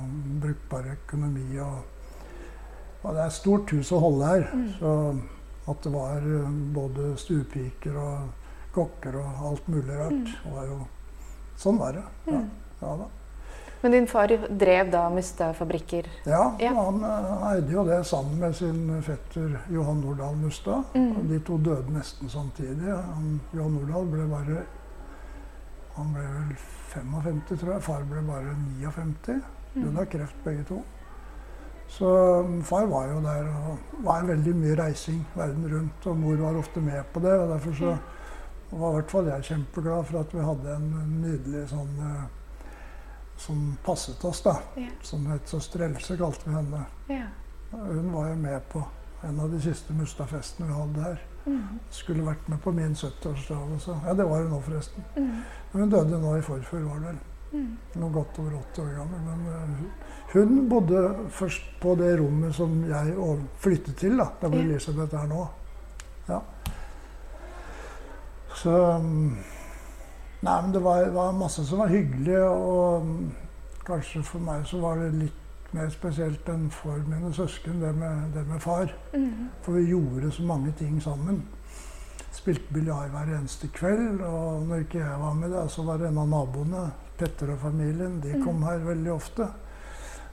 brukbar 0.43 0.89
økonomi 0.97 1.45
og, 1.63 1.77
og 3.03 3.13
Det 3.13 3.21
er 3.21 3.25
et 3.29 3.37
stort 3.37 3.71
hus 3.71 3.91
å 3.95 4.01
holde 4.03 4.33
her. 4.33 4.49
Mm. 4.51 4.67
Så 4.81 4.91
at 5.71 5.85
det 5.85 5.93
var 5.93 6.17
eh, 6.27 6.49
både 6.75 7.13
stuepiker 7.23 7.95
og 7.95 8.42
kokker 8.73 9.15
og 9.21 9.45
alt 9.51 9.67
mulig 9.67 9.97
rart. 9.99 10.11
Mm. 10.11 10.53
Var 10.55 10.65
jo, 10.71 10.79
sånn 11.57 11.77
var 11.79 11.91
det. 11.93 12.03
Ja, 12.27 12.33
Mm. 12.39 12.49
ja 12.81 12.95
da. 12.97 13.05
Men 13.83 13.91
din 13.91 14.07
far 14.07 14.27
drev 14.57 14.91
da 14.91 15.09
Mustad-fabrikker? 15.09 16.05
Ja, 16.25 16.55
Ja. 16.59 16.69
han 16.73 17.03
eh, 17.03 17.47
eide 17.51 17.71
jo 17.71 17.83
det 17.83 18.05
sammen 18.05 18.39
med 18.39 18.55
sin 18.55 19.01
fetter 19.03 19.59
Johan 19.69 19.99
Nordahl 20.01 20.35
Mustad. 20.35 20.83
Mm. 20.95 21.27
De 21.27 21.39
to 21.39 21.57
døde 21.57 21.91
nesten 21.91 22.29
samtidig. 22.29 22.87
Han, 22.87 23.41
Johan 23.53 23.73
Nordahl 23.75 24.05
ble 24.05 24.27
bare 24.27 24.63
Han 25.95 26.13
ble 26.13 26.21
vel 26.23 26.55
55, 26.89 27.57
tror 27.59 27.73
jeg. 27.73 27.81
Far 27.83 28.01
ble 28.09 28.21
bare 28.21 28.55
59. 28.81 29.41
Døde 29.75 29.91
Mm. 29.91 29.97
av 29.99 30.05
kreft, 30.05 30.43
begge 30.43 30.63
to. 30.67 30.81
Så 31.87 32.07
far 32.63 32.85
var 32.87 33.07
jo 33.07 33.19
der 33.21 33.43
og 33.49 33.77
var 34.03 34.21
veldig 34.23 34.55
mye 34.55 34.75
reising 34.79 35.25
verden 35.35 35.67
rundt. 35.69 36.07
Og 36.07 36.17
mor 36.17 36.35
var 36.37 36.57
ofte 36.57 36.81
med 36.81 37.03
på 37.13 37.19
det. 37.21 37.33
Og 37.39 37.49
derfor 37.49 37.71
så 37.73 37.97
var 38.79 38.93
i 38.93 38.99
hvert 38.99 39.11
fall 39.11 39.29
jeg 39.29 39.49
kjempeglad 39.49 40.07
for 40.09 40.19
at 40.21 40.33
vi 40.33 40.45
hadde 40.47 40.77
en 40.77 40.89
nydelig 41.21 41.67
sånn 41.71 41.99
eh, 42.07 42.23
som 43.43 43.61
passet 43.85 44.23
oss, 44.25 44.41
da. 44.45 44.57
Ja. 44.79 44.89
Som 45.03 45.25
het 45.31 45.49
Søster 45.49 45.85
Else, 45.87 46.17
kalte 46.17 46.49
vi 46.49 46.55
henne. 46.55 46.85
Ja. 47.11 47.27
Hun 47.73 48.11
var 48.13 48.29
jo 48.29 48.35
med 48.35 48.69
på 48.71 48.83
en 49.23 49.39
av 49.39 49.51
de 49.51 49.59
siste 49.61 49.93
Mustad-festene 49.97 50.69
vi 50.69 50.77
hadde 50.77 51.05
her. 51.07 51.21
Mm. 51.45 51.79
Skulle 51.91 52.25
vært 52.25 52.47
med 52.51 52.61
på 52.63 52.71
min 52.75 52.95
70-årsdag 52.95 53.75
også. 53.75 53.99
Ja, 54.05 54.13
det 54.13 54.25
var 54.29 54.43
hun 54.43 54.53
nå, 54.53 54.59
forresten. 54.63 55.05
Mm. 55.17 55.37
Hun 55.73 55.91
døde 55.91 56.19
nå 56.21 56.35
i 56.37 56.43
forfjor, 56.45 56.85
var 56.87 57.01
det 57.01 57.11
vel. 57.11 57.21
Mm. 57.53 57.71
Noe 58.01 58.13
godt 58.13 58.39
over 58.41 58.55
80 58.59 58.83
år 58.83 58.93
gammel. 58.97 59.25
Men 59.27 59.43
eh, 59.53 60.13
hun 60.33 60.69
bodde 60.69 61.03
først 61.29 61.67
på 61.81 61.95
det 61.99 62.13
rommet 62.21 62.55
som 62.55 62.79
jeg 62.89 63.17
flyttet 63.61 63.97
til, 63.99 64.17
da, 64.17 64.29
der 64.41 64.53
hvor 64.53 64.61
Ja. 64.61 64.69
Elisabeth 64.69 65.19
er 65.19 65.27
nå. 65.29 65.47
Ja. 66.29 66.39
Så 68.55 68.73
mm, 69.01 69.35
Nei, 70.43 70.61
men 70.61 70.73
det 70.73 70.81
var, 70.83 71.05
var 71.15 71.31
masse 71.31 71.63
som 71.65 71.79
var 71.79 71.87
hyggelig, 71.87 72.41
og 72.43 73.05
mm, 73.05 73.31
kanskje 73.87 74.23
for 74.27 74.43
meg 74.43 74.65
så 74.67 74.81
var 74.81 74.99
det 74.99 75.13
litt 75.15 75.71
mer 75.73 75.87
spesielt 75.93 76.49
enn 76.51 76.65
for 76.71 76.99
mine 77.07 77.31
søsken, 77.33 77.79
det 77.81 77.93
med, 77.95 78.33
det 78.35 78.43
med 78.49 78.59
far. 78.61 78.91
Mm. 79.13 79.47
For 79.63 79.77
vi 79.79 79.85
gjorde 79.93 80.31
så 80.35 80.43
mange 80.43 80.73
ting 80.77 80.99
sammen. 81.01 81.39
Spilte 82.33 82.73
biljard 82.73 83.13
hver 83.13 83.31
eneste 83.37 83.69
kveld. 83.73 84.19
Og 84.27 84.67
når 84.67 84.83
ikke 84.83 84.99
jeg 84.99 85.21
var 85.21 85.33
med, 85.37 85.53
da, 85.53 85.63
så 85.71 85.85
var 85.87 86.01
det 86.01 86.11
en 86.11 86.21
av 86.25 86.29
naboene, 86.29 86.85
Petter 87.17 87.53
og 87.53 87.59
familien, 87.61 88.17
de 88.23 88.39
kom 88.43 88.63
her 88.65 88.83
veldig 88.83 89.11
ofte. 89.13 89.47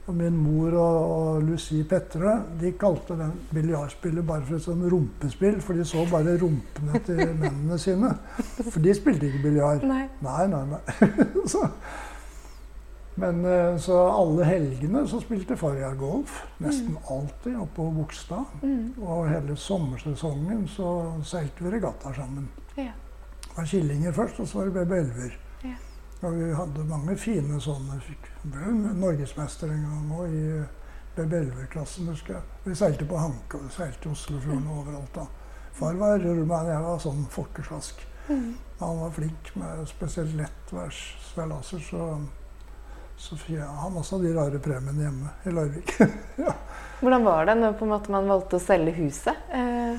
Og 0.09 0.15
min 0.17 0.33
mor 0.33 0.73
og, 0.81 1.11
og 1.15 1.43
Lucie 1.45 1.85
Petre 1.87 2.33
de 2.59 2.71
kalte 2.79 3.15
den 3.19 3.33
biljardspillet 3.53 4.25
bare 4.25 4.43
for 4.47 4.57
et 4.57 4.65
sånn 4.65 4.81
rumpespill, 4.89 5.59
for 5.61 5.77
de 5.77 5.85
så 5.87 6.05
bare 6.09 6.37
rumpene 6.41 7.01
til 7.05 7.21
mennene 7.43 7.77
sine. 7.79 8.09
For 8.63 8.81
de 8.81 8.95
spilte 8.97 9.29
ikke 9.29 9.43
biljard. 9.45 9.85
Nei. 9.87 10.07
Nei, 10.25 10.47
nei, 10.49 10.63
nei. 10.73 11.11
så, 11.53 11.67
men 13.21 13.45
eh, 13.45 13.77
så 13.83 13.99
alle 14.09 14.47
helgene 14.49 15.05
så 15.09 15.21
spilte 15.21 15.59
farjar 15.59 15.93
golf. 15.99 16.41
Nesten 16.63 16.97
alltid 17.05 17.59
oppe 17.61 17.77
på 17.77 17.87
Bogstad. 17.99 18.57
Mm. 18.65 18.97
Og 19.05 19.29
hele 19.29 19.57
sommersesongen 19.59 20.65
så 20.71 20.89
seilte 21.27 21.67
vi 21.67 21.75
regatta 21.77 22.13
sammen. 22.17 22.49
Ja. 22.73 22.95
Det 23.45 23.53
var 23.57 23.69
Killinger 23.69 24.13
først, 24.15 24.39
og 24.39 24.47
så 24.47 24.61
var 24.61 24.69
det 24.71 24.75
BB 24.81 24.97
Elver. 24.97 25.39
Ja. 25.67 25.77
Og 26.21 26.35
vi 26.37 26.51
hadde 26.53 26.83
mange 26.89 27.15
fine 27.17 27.57
sånne. 27.63 27.97
Fikk 28.05 28.27
ble 28.43 28.73
norgesmester 29.01 29.71
en 29.73 29.85
gang 29.87 30.11
òg 30.19 30.35
i 30.37 30.43
BB 31.15 31.33
Elver-klassen, 31.39 32.07
husker 32.11 32.37
jeg. 32.37 32.43
Vi 32.67 32.75
seilte 32.77 33.07
på 33.09 33.17
Hanke 33.19 33.57
og 33.59 33.71
seilte 33.73 34.11
Oslofjorden 34.13 34.67
og 34.69 34.83
overalt 34.83 35.15
da. 35.17 35.25
Far 35.75 35.97
var 35.99 36.19
rurmann, 36.21 36.69
jeg 36.69 36.83
var 36.83 36.99
sånn 37.01 37.25
folkeslask. 37.31 38.03
Mm. 38.29 38.51
Han 38.79 38.99
var 39.01 39.11
flink 39.15 39.49
med 39.59 39.81
spesielt 39.89 40.35
lettværs 40.37 40.99
seilaser, 41.31 41.81
så, 41.83 42.05
så 43.17 43.35
fikk 43.39 43.57
jeg- 43.57 43.75
han 43.81 43.97
også 43.97 44.17
hadde 44.19 44.29
de 44.29 44.37
rare 44.37 44.59
premiene 44.63 45.07
hjemme 45.07 45.33
i 45.45 45.55
Larvik. 45.57 45.95
Hvordan 47.01 47.25
var 47.25 47.45
det 47.49 47.57
når 47.57 47.81
man 48.13 48.29
valgte 48.29 48.59
å 48.59 48.61
selge 48.63 48.93
huset? 48.99 49.35
Eh, 49.49 49.97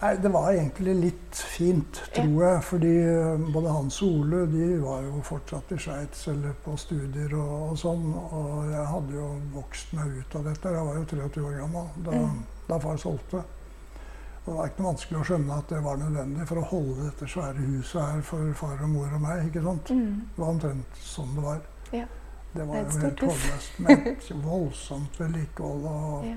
Nei, 0.00 0.12
Det 0.22 0.30
var 0.30 0.52
egentlig 0.52 0.92
litt 0.94 1.34
fint, 1.56 1.98
tror 2.14 2.42
jeg. 2.44 2.62
Fordi 2.68 2.92
eh, 3.02 3.46
både 3.52 3.72
Hans 3.74 3.96
og 4.06 4.20
Ole 4.20 4.44
de 4.52 4.66
var 4.82 5.02
jo 5.02 5.20
fortsatt 5.26 5.72
i 5.74 5.78
Sveits 5.82 6.28
eller 6.30 6.52
på 6.64 6.76
studier 6.78 7.34
og, 7.34 7.54
og 7.72 7.78
sånn. 7.80 8.04
Og 8.14 8.68
jeg 8.70 8.84
hadde 8.92 9.16
jo 9.18 9.28
vokst 9.56 9.92
meg 9.98 10.12
ut 10.20 10.36
av 10.38 10.44
dette. 10.46 10.74
Jeg 10.76 10.86
var 10.86 11.00
jo 11.00 11.06
23 11.14 11.46
år 11.48 11.56
gammel 11.64 11.88
da, 12.06 12.12
Mm. 12.18 12.42
da 12.68 12.78
far 12.78 12.96
solgte. 13.02 13.42
Og 13.42 14.52
det 14.52 14.54
var 14.60 14.68
ikke 14.70 14.80
noe 14.84 14.92
vanskelig 14.94 15.18
å 15.20 15.24
skjønne 15.28 15.56
at 15.58 15.68
det 15.74 15.80
var 15.84 15.96
nødvendig 16.00 16.46
for 16.48 16.56
å 16.62 16.68
holde 16.70 17.08
dette 17.10 17.26
svære 17.28 17.64
huset 17.66 18.00
her 18.00 18.22
for 18.24 18.52
far 18.56 18.78
og 18.86 18.88
mor 18.94 19.10
og 19.18 19.20
meg. 19.20 19.42
ikke 19.50 19.62
sant? 19.66 19.90
mm. 19.90 20.14
Det 20.36 20.38
var 20.44 20.52
omtrent 20.54 21.02
sånn 21.04 21.34
det 21.34 21.42
var. 21.44 21.58
Ja. 21.92 22.06
Det 22.54 22.64
var 22.70 22.78
Det 22.78 22.94
jo 22.94 23.00
helt 23.02 23.20
håpløst 23.26 23.82
Men 23.84 24.06
voldsomt 24.46 25.18
vedlikehold. 25.20 25.84
Og, 25.90 26.24
Ja. 26.30 26.36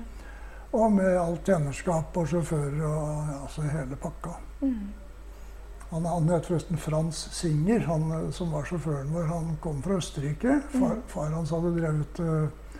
Og 0.72 0.92
med 0.92 1.18
alt 1.20 1.46
tjenerskap 1.46 2.16
og 2.16 2.28
sjåfører 2.30 2.80
og 2.88 3.30
ja, 3.30 3.38
altså 3.42 3.64
hele 3.68 3.98
pakka. 4.00 4.34
Mm. 4.62 4.90
Han, 5.92 6.06
han 6.08 6.30
het 6.32 6.46
forresten 6.48 6.80
Frans 6.80 7.18
Singer, 7.36 7.82
han 7.84 8.06
eh, 8.16 8.30
som 8.32 8.52
var 8.54 8.64
sjåføren 8.64 9.12
vår. 9.12 9.26
Han 9.28 9.56
kom 9.60 9.82
fra 9.84 9.98
Østerrike. 10.00 10.62
Far, 10.72 10.96
far 11.12 11.34
hans 11.34 11.52
hadde 11.52 11.74
drevet 11.76 12.20
uh, 12.24 12.78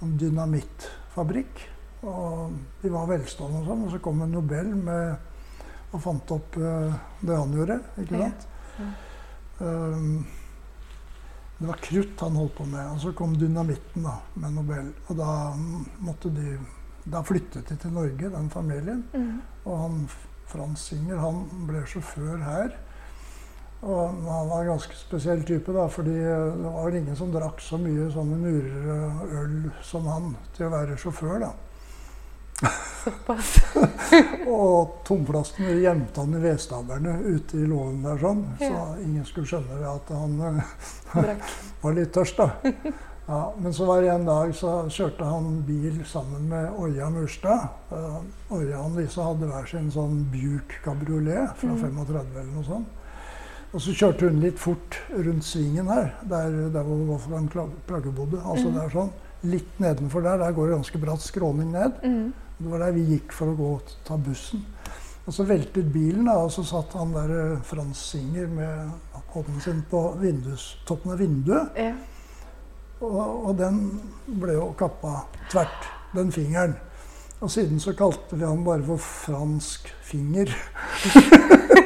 en 0.00 0.14
dynamittfabrikk. 0.20 1.66
Og 2.08 2.54
de 2.80 2.92
var 2.92 3.10
velstående 3.10 3.60
og 3.60 3.68
sånn. 3.68 3.82
Og 3.84 3.92
så 3.92 4.00
kom 4.04 4.22
en 4.24 4.32
Nobel 4.32 4.70
med, 4.78 5.60
og 5.92 6.00
fant 6.06 6.32
opp 6.38 6.56
uh, 6.56 6.96
det 7.20 7.36
han 7.36 7.52
gjorde. 7.58 7.76
ikke 8.00 8.22
Ja. 8.22 8.30
sant? 8.30 8.48
Um, 9.60 10.24
det 11.58 11.68
var 11.68 11.78
krutt 11.84 12.24
han 12.24 12.40
holdt 12.40 12.56
på 12.56 12.64
med. 12.72 12.88
Og 12.94 13.04
så 13.04 13.12
kom 13.12 13.36
dynamitten 13.36 14.08
da, 14.08 14.16
med 14.40 14.56
Nobel. 14.56 14.88
Og 15.10 15.20
da 15.20 15.28
mm, 15.52 15.84
måtte 16.08 16.32
de 16.32 16.56
Da 17.04 17.20
flyttet 17.24 17.68
de 17.68 17.76
til 17.76 17.92
Norge, 17.92 18.30
den 18.32 18.48
familien. 18.50 19.04
Mm. 19.12 19.42
Og 19.64 19.78
han 19.78 20.00
Frans 20.48 20.88
Singer 20.90 21.20
han 21.20 21.44
ble 21.68 21.84
sjåfør 21.88 22.40
her. 22.44 22.72
Og 23.84 23.98
han 24.08 24.48
var 24.48 24.62
en 24.62 24.70
ganske 24.72 24.96
spesiell 24.96 25.42
type, 25.44 25.72
da, 25.76 25.84
fordi 25.92 26.14
det 26.16 26.64
var 26.64 26.86
vel 26.86 27.02
ingen 27.02 27.16
som 27.18 27.32
drakk 27.32 27.60
så 27.60 27.76
mye 27.80 28.08
sånne 28.14 28.38
murerøl 28.40 29.58
som 29.84 30.08
han 30.08 30.32
til 30.56 30.70
å 30.70 30.72
være 30.72 30.96
sjåfør. 31.00 31.44
da. 31.44 31.52
Såpass. 33.04 33.58
Og 34.48 35.00
tomflaskene 35.04 35.74
gjemte 35.82 36.22
han 36.22 36.38
i 36.38 36.44
vedstabberne 36.46 37.18
ute 37.26 37.60
i 37.60 37.66
låven 37.68 38.00
der, 38.06 38.20
sånn, 38.22 38.44
så 38.62 38.84
ingen 39.02 39.26
skulle 39.28 39.50
skjønne 39.50 39.82
at 39.90 40.14
han 40.16 40.38
var 41.82 41.98
litt 41.98 42.14
tørst. 42.16 42.40
da. 42.40 42.72
Ja, 43.26 43.54
men 43.56 43.72
så 43.72 43.86
var 43.88 44.02
det 44.02 44.10
en 44.12 44.26
dag 44.28 44.50
så 44.56 44.70
kjørte 44.92 45.24
han 45.24 45.62
bil 45.64 46.02
sammen 46.04 46.44
med 46.50 46.76
Oja 46.76 47.06
Murstad. 47.12 47.70
Uh, 47.88 48.20
Oja 48.52 48.82
og 48.84 48.98
Lise 48.98 49.24
hadde 49.24 49.48
hver 49.48 49.70
sin 49.70 49.88
sånn 49.94 50.26
Buick 50.32 50.76
kabriolet 50.84 51.54
fra 51.56 51.72
35 51.72 52.20
eller 52.20 52.52
noe 52.52 52.66
sånt. 52.68 53.00
Og 53.74 53.82
så 53.82 53.94
kjørte 53.96 54.28
hun 54.28 54.42
litt 54.44 54.60
fort 54.60 55.00
rundt 55.10 55.46
svingen 55.48 55.88
her, 55.90 56.12
der, 56.30 56.52
der 56.70 56.84
hvor 56.86 57.00
Wolfgang 57.08 57.48
Plagge 57.88 58.12
bodde. 58.14 58.38
Altså 58.44 58.70
der 58.70 58.92
sånn. 58.92 59.10
Litt 59.50 59.80
nedenfor 59.82 60.22
der, 60.24 60.38
der 60.44 60.54
går 60.54 60.68
det 60.68 60.76
ganske 60.76 61.00
bratt 61.02 61.24
skråning 61.24 61.72
ned. 61.72 61.96
Mm. 62.04 62.28
Det 62.60 62.70
var 62.70 62.84
der 62.84 62.94
vi 62.94 63.08
gikk 63.08 63.34
for 63.34 63.50
å 63.50 63.58
gå 63.58 63.72
og 63.80 63.98
ta 64.06 64.20
bussen. 64.20 64.62
Og 65.24 65.32
så 65.32 65.46
veltet 65.48 65.88
bilen, 65.90 66.28
da, 66.28 66.36
og 66.44 66.52
så 66.52 66.62
satt 66.68 66.92
han 67.00 67.16
der 67.16 67.32
eh, 67.34 67.60
Frans 67.64 68.02
Singer 68.12 68.46
med 68.52 68.92
hånden 69.34 69.62
sin 69.64 69.80
på 69.90 70.02
toppen 70.86 71.14
av 71.16 71.22
vinduet. 71.24 71.80
Ja. 71.80 71.94
Og, 73.00 73.46
og 73.48 73.54
den 73.58 73.80
ble 74.40 74.56
jo 74.58 74.72
kappa 74.78 75.24
tvert, 75.52 75.88
den 76.14 76.32
fingeren. 76.32 76.76
Og 77.40 77.50
siden 77.50 77.80
så 77.80 77.92
kalte 77.96 78.38
vi 78.38 78.46
han 78.46 78.64
bare 78.64 78.84
for 78.86 78.96
fransk 78.96 79.90
finger. 80.02 80.54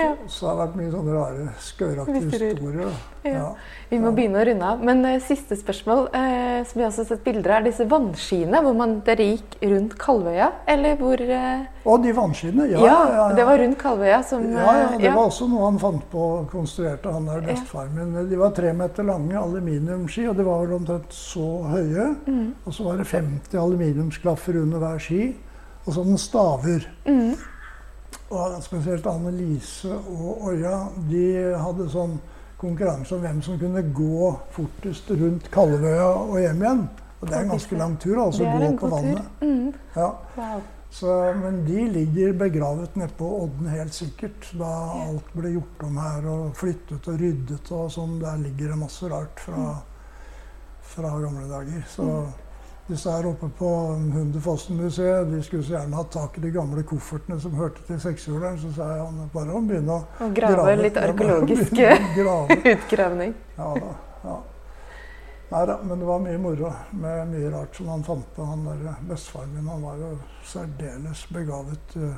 ja, 0.00 0.12
så, 0.26 0.44
det 0.44 0.50
har 0.50 0.60
vært 0.64 0.76
mye 0.80 0.90
sånne 0.92 1.16
rare, 1.16 1.48
skøraktige 1.64 2.26
historier. 2.26 2.84
Ja. 2.84 2.92
Ja. 3.30 3.48
Vi 3.90 3.98
må 4.00 4.12
begynne 4.16 4.40
å 4.40 4.44
runde 4.46 4.68
av. 4.72 4.82
Men 4.86 5.02
uh, 5.04 5.16
siste 5.20 5.56
spørsmål, 5.58 6.06
uh, 6.14 6.60
som 6.68 6.80
vi 6.80 6.86
også 6.86 7.02
har 7.02 7.08
sett 7.10 7.24
bilder 7.26 7.52
av, 7.52 7.60
er 7.60 7.66
disse 7.68 7.86
vannskiene 7.90 8.62
hvor 8.64 8.76
man 8.78 8.94
dere 9.04 9.26
gikk 9.32 9.58
rundt 9.64 9.96
Kalvøya, 10.00 10.48
eller 10.70 10.96
hvor 11.00 11.20
eh, 11.20 11.66
Og 11.84 12.00
de 12.04 12.14
vannskiene. 12.16 12.68
Ja, 12.70 12.80
ja, 12.86 13.26
det 13.36 13.44
var 13.48 13.60
rundt 13.60 13.78
Kalvøya 13.80 14.22
som 14.26 14.46
Ja, 14.54 14.74
det 14.94 15.12
var 15.12 15.26
også 15.26 15.50
noe 15.50 15.68
han 15.68 15.80
fant 15.82 16.06
på 16.12 16.24
og 16.40 16.48
konstruerte, 16.52 17.12
han 17.12 17.28
der 17.28 17.44
bestefaren 17.44 17.94
min. 17.98 18.16
De 18.30 18.40
var 18.40 18.54
tre 18.56 18.72
meter 18.76 19.06
lange 19.08 19.36
aluminiumsski, 19.36 20.26
og 20.30 20.40
de 20.40 20.48
var 20.48 20.64
vel 20.64 20.76
omtrent 20.80 21.14
så 21.14 21.48
høye. 21.68 22.10
Mm. 22.26 22.50
Og 22.64 22.76
så 22.76 22.88
var 22.88 23.00
det 23.00 23.08
50 23.10 23.60
aluminiumsklaffer 23.60 24.60
under 24.62 24.82
hver 24.82 25.00
ski, 25.02 25.24
og 25.84 25.96
sånne 25.96 26.20
staver. 26.20 26.88
Mm. 27.08 27.34
Og 28.30 28.58
spesielt 28.62 29.06
Anne-Lise 29.10 29.90
og 29.90 30.44
Oja, 30.50 30.76
de 31.10 31.24
hadde 31.58 31.88
sånn 31.90 32.18
konkurranse 32.60 33.16
om 33.16 33.24
hvem 33.24 33.40
som 33.42 33.56
kunne 33.58 33.82
gå 33.96 34.28
fortest 34.54 35.08
rundt 35.18 35.48
Kalvøya 35.50 36.10
og 36.28 36.36
hjem 36.38 36.62
igjen. 36.62 36.84
Og 37.20 37.28
det 37.28 37.36
er 37.36 37.46
en 37.46 37.54
ganske 37.56 37.78
lang 37.80 37.96
tur, 38.00 38.20
altså, 38.22 38.46
gå 38.46 38.68
på 38.80 38.90
vannet. 38.92 39.40
Mm. 39.42 39.72
Ja. 39.96 40.12
Wow. 40.36 40.60
Så, 40.90 41.16
men 41.38 41.60
de 41.66 41.84
ligger 41.86 42.32
begravet 42.34 42.96
nedpå 42.98 43.26
Odden 43.44 43.68
helt 43.70 43.94
sikkert. 43.94 44.48
Da 44.58 44.70
alt 45.04 45.28
ble 45.36 45.52
gjort 45.54 45.84
om 45.86 45.98
her 46.02 46.26
og 46.30 46.56
flyttet 46.58 47.06
og 47.12 47.20
ryddet 47.20 47.70
og 47.76 47.92
sånn. 47.94 48.16
Der 48.22 48.40
ligger 48.42 48.72
det 48.72 48.78
masse 48.80 49.10
rart 49.10 49.42
fra, 49.44 49.74
fra 50.94 51.12
gamle 51.22 51.46
dager. 51.50 51.84
Så 51.92 52.08
disse 52.90 53.10
her 53.10 53.26
oppe 53.30 53.48
på 53.58 53.68
Hundefossen-museet 54.14 55.30
de 55.32 55.40
skulle 55.46 55.64
så 55.64 55.76
gjerne 55.78 55.96
hatt 55.96 56.10
tak 56.14 56.38
i 56.38 56.42
de 56.44 56.50
gamle 56.54 56.82
koffertene 56.86 57.38
som 57.40 57.54
hørte 57.58 57.82
til 57.88 58.00
sekshjuleren. 58.02 58.58
Så 58.60 58.72
sa 58.76 58.88
jeg 58.94 59.04
han 59.06 59.30
bare 59.34 59.54
å 59.56 59.60
begynne 59.64 59.96
å 59.96 60.26
Og 60.26 60.34
grave 60.36 60.76
litt 60.80 60.96
arkeologisk 61.00 61.74
grave. 61.74 62.56
utgravning. 62.74 63.34
Ja 63.58 63.68
da. 63.80 63.92
ja. 64.24 64.38
Nei 65.50 65.64
da, 65.66 65.78
men 65.82 65.98
det 65.98 66.06
var 66.06 66.20
mye 66.22 66.38
moro 66.38 66.68
med 66.94 67.32
mye 67.32 67.48
rart 67.50 67.74
som 67.74 67.88
han 67.90 68.04
fant 68.06 68.26
på. 68.36 68.44
Han 68.46 68.66
der 68.68 69.00
Bestefaren 69.08 69.54
min 69.56 69.66
han 69.70 69.82
var 69.82 69.96
jo 69.98 70.10
særdeles 70.46 71.24
begavet 71.34 71.96
eh, 71.98 72.12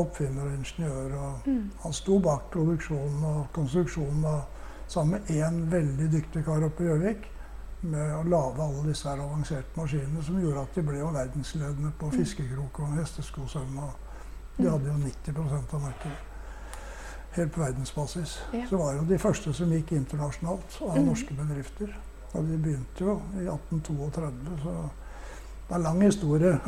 oppfinner 0.00 0.48
og 0.48 0.56
ingeniør. 0.56 1.12
Og 1.18 1.46
Mm. 1.46 1.70
han 1.84 1.92
sto 1.94 2.18
bak 2.22 2.48
produksjonen 2.50 3.22
og 3.24 3.46
konstruksjonen 3.54 4.24
av 4.26 4.40
sammen 4.88 5.20
med 5.20 5.30
én 5.36 5.60
veldig 5.70 6.08
dyktig 6.12 6.44
kar 6.44 6.64
oppe 6.66 6.82
i 6.84 6.86
Gjøvik. 6.90 7.28
Med 7.82 8.12
å 8.14 8.22
lage 8.28 8.62
alle 8.62 8.82
disse 8.88 9.08
her 9.08 9.18
avanserte 9.22 9.76
maskinene 9.76 10.22
som 10.22 10.38
gjorde 10.40 10.60
at 10.62 10.74
de 10.74 10.82
ble 10.86 10.98
jo 10.98 11.08
verdensledende 11.10 11.92
på 11.98 12.06
Mm. 12.10 12.12
fiskekrok 12.18 12.78
og 12.80 12.92
hesteskosøm. 12.98 13.80
De 14.58 14.68
hadde 14.70 14.86
jo 14.86 14.92
90% 14.92 15.74
av 15.74 15.80
markedet. 15.80 16.18
Helt 17.32 17.52
på 17.52 17.60
verdensbasis. 17.60 18.38
Ja. 18.52 18.66
Så 18.68 18.76
var 18.76 18.92
jo 18.94 19.04
de 19.08 19.18
første 19.18 19.52
som 19.54 19.70
gikk 19.72 19.92
internasjonalt 19.92 20.78
av 20.82 20.96
Mm. 20.98 21.06
norske 21.06 21.34
bedrifter. 21.34 21.94
Og 22.34 22.44
de 22.48 22.56
begynte 22.58 23.00
jo 23.00 23.20
i 23.40 23.46
1832, 23.46 24.58
så 24.62 24.90
det 25.68 25.74
er 25.74 25.78
lang 25.78 26.00
historie. 26.02 26.60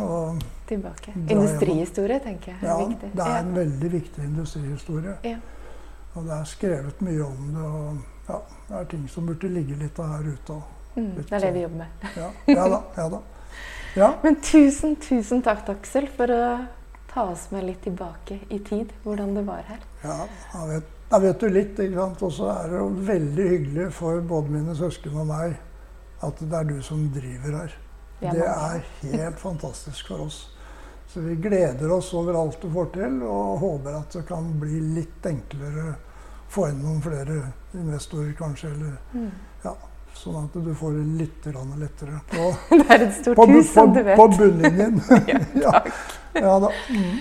Tilbake. 0.67 1.13
Industrihistorie, 1.29 2.19
tenker 2.21 2.53
jeg. 2.53 2.63
er 2.63 2.67
ja, 2.69 2.89
viktig. 2.89 3.13
det 3.13 3.27
er 3.27 3.39
en 3.39 3.55
veldig 3.55 3.93
viktig 3.93 4.25
industrihistorie. 4.25 5.17
Ja. 5.25 5.37
Og 6.15 6.25
det 6.25 6.33
er 6.33 6.45
skrevet 6.45 7.01
mye 7.03 7.23
om 7.27 7.53
det. 7.55 7.63
og 7.63 7.97
ja, 8.29 8.39
Det 8.69 8.77
er 8.81 8.85
ting 8.85 9.09
som 9.11 9.27
burde 9.27 9.49
ligge 9.49 9.75
litt 9.77 9.97
her 9.97 10.23
ute. 10.33 10.51
Og, 10.53 10.63
Mm, 10.97 11.11
det 11.17 11.33
er 11.33 11.41
det 11.47 11.53
vi 11.55 11.61
jobber 11.65 11.77
med. 11.85 12.09
ja, 12.17 12.31
ja 12.47 12.69
da. 12.69 12.81
Ja 12.97 13.09
da. 13.09 13.21
Ja, 13.97 14.09
Men 14.23 14.37
tusen, 14.43 14.97
tusen 14.97 15.43
takk, 15.43 15.69
Aksel, 15.69 16.09
for 16.17 16.31
å 16.35 16.41
ta 17.13 17.29
oss 17.31 17.49
med 17.51 17.65
litt 17.69 17.83
tilbake 17.87 18.41
i 18.51 18.59
tid. 18.59 18.93
Hvordan 19.05 19.35
det 19.37 19.45
var 19.47 19.63
her. 19.69 19.83
ja 20.03 20.17
jeg 20.55 20.69
vet, 20.73 20.89
jeg 21.11 21.21
vet 21.27 21.41
du 21.41 21.49
litt. 21.49 21.79
ikke 21.79 22.01
sant? 22.01 22.23
Og 22.27 22.33
så 22.33 22.49
er 22.55 22.73
det 22.73 22.81
jo 22.81 22.89
veldig 23.13 23.49
hyggelig 23.53 23.91
for 23.95 24.21
både 24.35 24.51
mine 24.57 24.75
søsken 24.79 25.21
og 25.23 25.29
meg 25.31 25.55
at 26.25 26.41
det 26.41 26.59
er 26.59 26.65
du 26.65 26.77
som 26.83 27.07
driver 27.15 27.59
her. 27.61 27.77
Er 28.25 28.33
Det 28.33 28.45
er 28.49 28.85
helt 29.13 29.39
fantastisk 29.43 30.09
for 30.09 30.25
oss. 30.27 30.41
Så 31.13 31.21
vi 31.21 31.35
gleder 31.37 31.91
oss 31.93 32.09
over 32.17 32.35
alt 32.41 32.63
du 32.63 32.71
får 32.73 32.87
til, 32.95 33.19
og 33.23 33.59
håper 33.61 33.99
at 33.99 34.15
det 34.17 34.23
kan 34.27 34.47
bli 34.59 34.81
litt 34.97 35.27
enklere 35.29 35.85
å 35.93 35.97
få 36.55 36.69
inn 36.71 36.81
noen 36.83 37.03
flere 37.05 37.37
investorer, 37.75 38.33
kanskje. 38.39 38.71
Eller, 38.75 38.97
Mm. 39.13 39.31
Sånn 40.19 40.45
at 40.45 40.57
du 40.65 40.73
får 40.79 40.97
det 40.97 41.05
litt 41.21 41.47
lettere 41.81 42.21
på, 42.31 42.49
Det 42.79 42.91
er 42.91 43.07
et 43.09 43.15
stort 43.21 43.37
på, 43.39 43.47
hus, 43.51 43.73
på, 43.75 43.87
du 43.95 44.03
vet. 44.03 44.17
på 44.19 44.29
bunnlinjen. 44.39 45.01
ja, 45.65 45.81
ja 46.47 46.59
da. 46.65 46.71
Mm. 46.91 47.15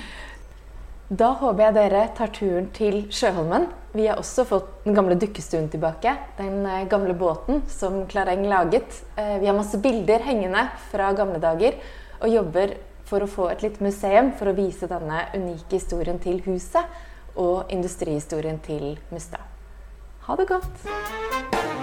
Da 1.14 1.30
håper 1.38 1.68
jeg 1.68 1.76
dere 1.76 2.04
tar 2.18 2.32
turen 2.34 2.70
til 2.74 3.04
Sjøholmen. 3.14 3.68
Vi 3.94 4.08
har 4.10 4.18
også 4.18 4.46
fått 4.50 4.70
den 4.86 4.96
gamle 4.98 5.18
dukkestuen 5.22 5.68
tilbake. 5.70 6.16
Den 6.40 6.64
eh, 6.66 6.88
gamle 6.90 7.14
båten 7.14 7.62
som 7.70 8.00
Klareng 8.10 8.48
laget. 8.50 9.04
Eh, 9.20 9.36
Vi 9.44 9.50
har 9.50 9.58
masse 9.58 9.78
bilder 9.84 10.26
hengende 10.26 10.66
fra 10.90 11.12
gamle 11.14 11.42
dager 11.44 11.78
og 12.24 12.32
jobber 12.34 12.78
for 13.06 13.22
å 13.22 13.30
få 13.30 13.50
et 13.52 13.62
litt 13.62 13.82
museum 13.84 14.32
for 14.40 14.50
å 14.50 14.56
vise 14.58 14.90
denne 14.90 15.26
unike 15.36 15.76
historien 15.76 16.18
til 16.24 16.42
huset 16.48 16.88
og 17.36 17.70
industrihistorien 17.74 18.62
til 18.66 18.96
Mustad. 19.12 19.44
Ha 20.26 20.40
det 20.40 20.48
godt! 20.48 21.83